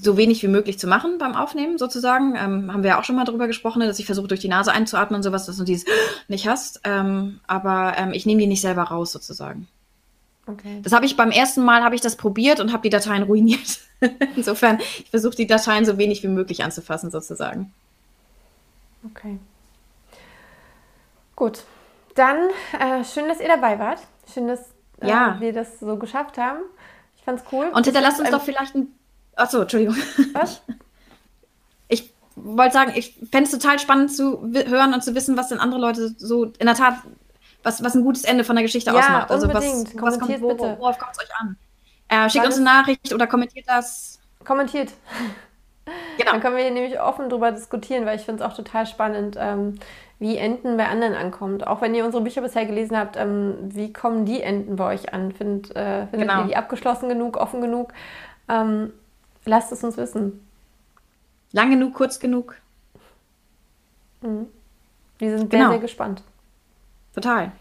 [0.02, 2.36] so wenig wie möglich zu machen beim Aufnehmen sozusagen.
[2.36, 4.72] Ähm, haben wir ja auch schon mal drüber gesprochen, dass ich versuche durch die Nase
[4.72, 5.86] einzuatmen und sowas, dass du dieses
[6.28, 6.82] nicht hast.
[6.84, 9.68] Ähm, aber ähm, ich nehme die nicht selber raus sozusagen.
[10.48, 10.80] Okay.
[10.82, 13.80] Das habe ich beim ersten Mal habe ich das probiert und habe die Dateien ruiniert.
[14.36, 17.74] Insofern, ich versuche die Dateien so wenig wie möglich anzufassen, sozusagen.
[19.06, 19.40] Okay.
[21.36, 21.64] Gut.
[22.16, 24.00] Dann äh, schön, dass ihr dabei wart.
[24.34, 24.62] Schön, dass
[25.02, 25.38] äh, ja.
[25.40, 26.62] wir das so geschafft haben.
[27.18, 27.70] Ich fand's cool.
[27.74, 28.88] Und hinterlasst uns doch vielleicht ein.
[29.36, 29.96] Achso, Entschuldigung.
[30.34, 30.62] Was?
[31.90, 35.60] Ich wollte sagen, ich fände es total spannend zu hören und zu wissen, was denn
[35.60, 36.96] andere Leute so in der Tat
[37.64, 39.32] was, was ein gutes Ende von der Geschichte ja, ausmacht.
[39.32, 39.96] Also unbedingt.
[39.96, 40.76] was, was kommt, wo, bitte.
[40.80, 41.58] worauf kommt es euch an?
[42.08, 44.20] Äh, schickt uns eine Nachricht oder kommentiert das.
[44.46, 44.92] Kommentiert.
[46.18, 46.32] Genau.
[46.32, 49.38] Dann können wir hier nämlich offen drüber diskutieren, weil ich finde es auch total spannend,
[49.40, 49.80] ähm,
[50.20, 51.66] wie Enden bei anderen ankommt.
[51.66, 55.14] Auch wenn ihr unsere Bücher bisher gelesen habt, ähm, wie kommen die Enden bei euch
[55.14, 55.32] an?
[55.32, 56.42] Find, äh, findet genau.
[56.42, 57.94] ihr die abgeschlossen genug, offen genug?
[58.50, 58.92] Ähm,
[59.46, 60.46] lasst es uns wissen.
[61.54, 62.56] Lang genug, kurz genug?
[64.22, 64.48] Mhm.
[65.20, 65.66] Wir sind genau.
[65.66, 66.24] sehr, sehr gespannt.
[67.18, 67.52] Total.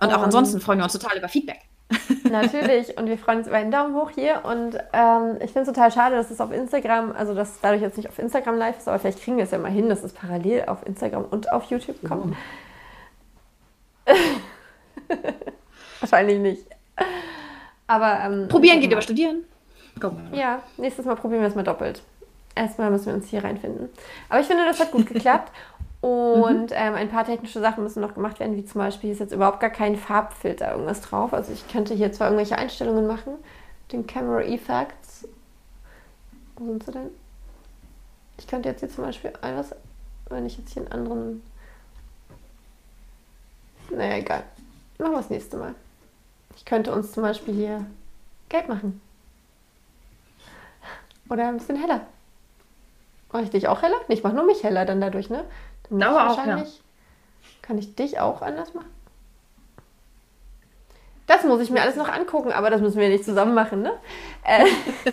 [0.00, 1.60] Und auch ansonsten freuen wir uns total über Feedback.
[2.24, 2.98] Natürlich.
[2.98, 4.44] Und wir freuen uns über einen Daumen hoch hier.
[4.44, 7.96] Und ähm, ich finde es total schade, dass es auf Instagram, also dass dadurch jetzt
[7.96, 10.12] nicht auf Instagram live ist, aber vielleicht kriegen wir es ja mal hin, dass es
[10.12, 12.34] parallel auf Instagram und auf YouTube kommt.
[14.06, 14.12] Oh.
[16.00, 16.66] Wahrscheinlich nicht.
[17.86, 19.44] Aber ähm, probieren geht über studieren.
[20.00, 20.18] Komm.
[20.32, 22.02] Ja, nächstes Mal probieren wir es mal doppelt.
[22.56, 23.90] Erstmal müssen wir uns hier reinfinden.
[24.28, 25.52] Aber ich finde, das hat gut geklappt.
[26.00, 26.76] Und mhm.
[26.76, 29.60] ähm, ein paar technische Sachen müssen noch gemacht werden, wie zum Beispiel ist jetzt überhaupt
[29.60, 31.34] gar kein Farbfilter irgendwas drauf.
[31.34, 33.34] Also ich könnte hier zwar irgendwelche Einstellungen machen,
[33.92, 35.28] den Camera Effects.
[36.56, 37.10] Wo sind sie denn?
[38.38, 39.74] Ich könnte jetzt hier zum Beispiel etwas,
[40.30, 41.42] wenn ich jetzt hier einen anderen.
[43.90, 44.44] Naja, egal.
[44.98, 45.74] Machen wir das nächste Mal.
[46.56, 47.86] Ich könnte uns zum Beispiel hier
[48.48, 49.00] gelb machen.
[51.28, 52.00] Oder ein bisschen heller.
[53.32, 53.96] Mache ich dich auch heller?
[54.08, 55.44] Ich mache nur mich heller dann dadurch, ne?
[55.90, 56.68] Aber wahrscheinlich.
[56.68, 56.80] Auch, ja.
[57.62, 58.90] Kann ich dich auch anders machen?
[61.26, 63.92] Das muss ich mir alles noch angucken, aber das müssen wir nicht zusammen machen, ne?
[64.42, 64.64] Äh,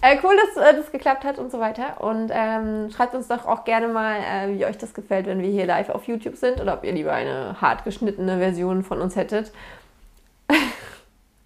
[0.00, 2.00] äh, cool, dass äh, das geklappt hat und so weiter.
[2.00, 5.48] Und ähm, schreibt uns doch auch gerne mal, äh, wie euch das gefällt, wenn wir
[5.48, 9.14] hier live auf YouTube sind oder ob ihr lieber eine hart geschnittene Version von uns
[9.14, 9.52] hättet.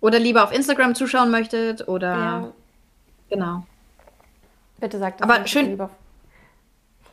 [0.01, 2.15] oder lieber auf Instagram zuschauen möchtet oder.
[2.15, 2.49] Ja.
[3.29, 3.67] Genau.
[4.81, 5.29] Bitte sagt das.
[5.29, 5.67] Aber schön.
[5.67, 5.91] Lieber.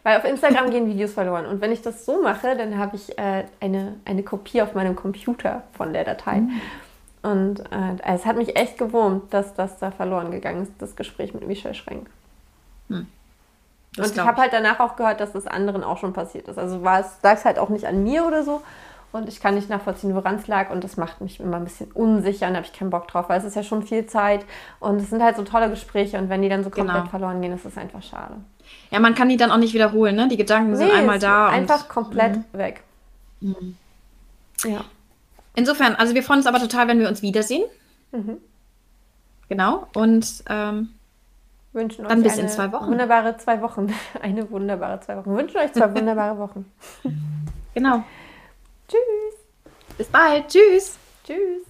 [0.04, 1.46] Weil auf Instagram gehen Videos verloren.
[1.46, 4.96] Und wenn ich das so mache, dann habe ich äh, eine, eine Kopie auf meinem
[4.96, 6.38] Computer von der Datei.
[6.38, 6.62] Mhm.
[7.22, 11.34] Und äh, es hat mich echt gewurmt, dass das da verloren gegangen ist, das Gespräch
[11.34, 12.10] mit Michel Schrenk.
[12.88, 13.08] Hm.
[13.98, 16.58] Und ich habe halt danach auch gehört, dass das anderen auch schon passiert ist.
[16.58, 18.62] Also war es, lag es halt auch nicht an mir oder so.
[19.12, 20.70] Und ich kann nicht nachvollziehen, woran es lag.
[20.70, 23.28] Und das macht mich immer ein bisschen unsicher und da habe ich keinen Bock drauf,
[23.28, 24.46] weil es ist ja schon viel Zeit
[24.80, 26.20] und es sind halt so tolle Gespräche.
[26.20, 27.10] Und wenn die dann so komplett genau.
[27.10, 28.36] verloren gehen, ist es einfach schade.
[28.92, 30.28] Ja, man kann die dann auch nicht wiederholen, ne?
[30.28, 31.48] Die Gedanken nee, sind einmal da.
[31.48, 32.44] Einfach und, komplett mh.
[32.54, 32.84] weg.
[33.42, 33.76] Mhm.
[34.64, 34.84] Ja.
[35.56, 37.64] Insofern, also wir freuen uns aber total, wenn wir uns wiedersehen.
[38.12, 38.38] Mhm.
[39.48, 39.88] Genau.
[39.94, 40.90] Und ähm,
[41.74, 42.88] wünschen dann bis in zwei Wochen.
[42.88, 43.94] Wunderbare zwei Wochen.
[44.22, 45.36] Eine wunderbare zwei Wochen.
[45.36, 46.72] Wünschen euch zwei wunderbare Wochen.
[47.74, 48.04] Genau.
[48.88, 49.40] Tschüss.
[49.98, 50.48] Bis bald.
[50.48, 50.98] Tschüss.
[51.26, 51.69] Tschüss.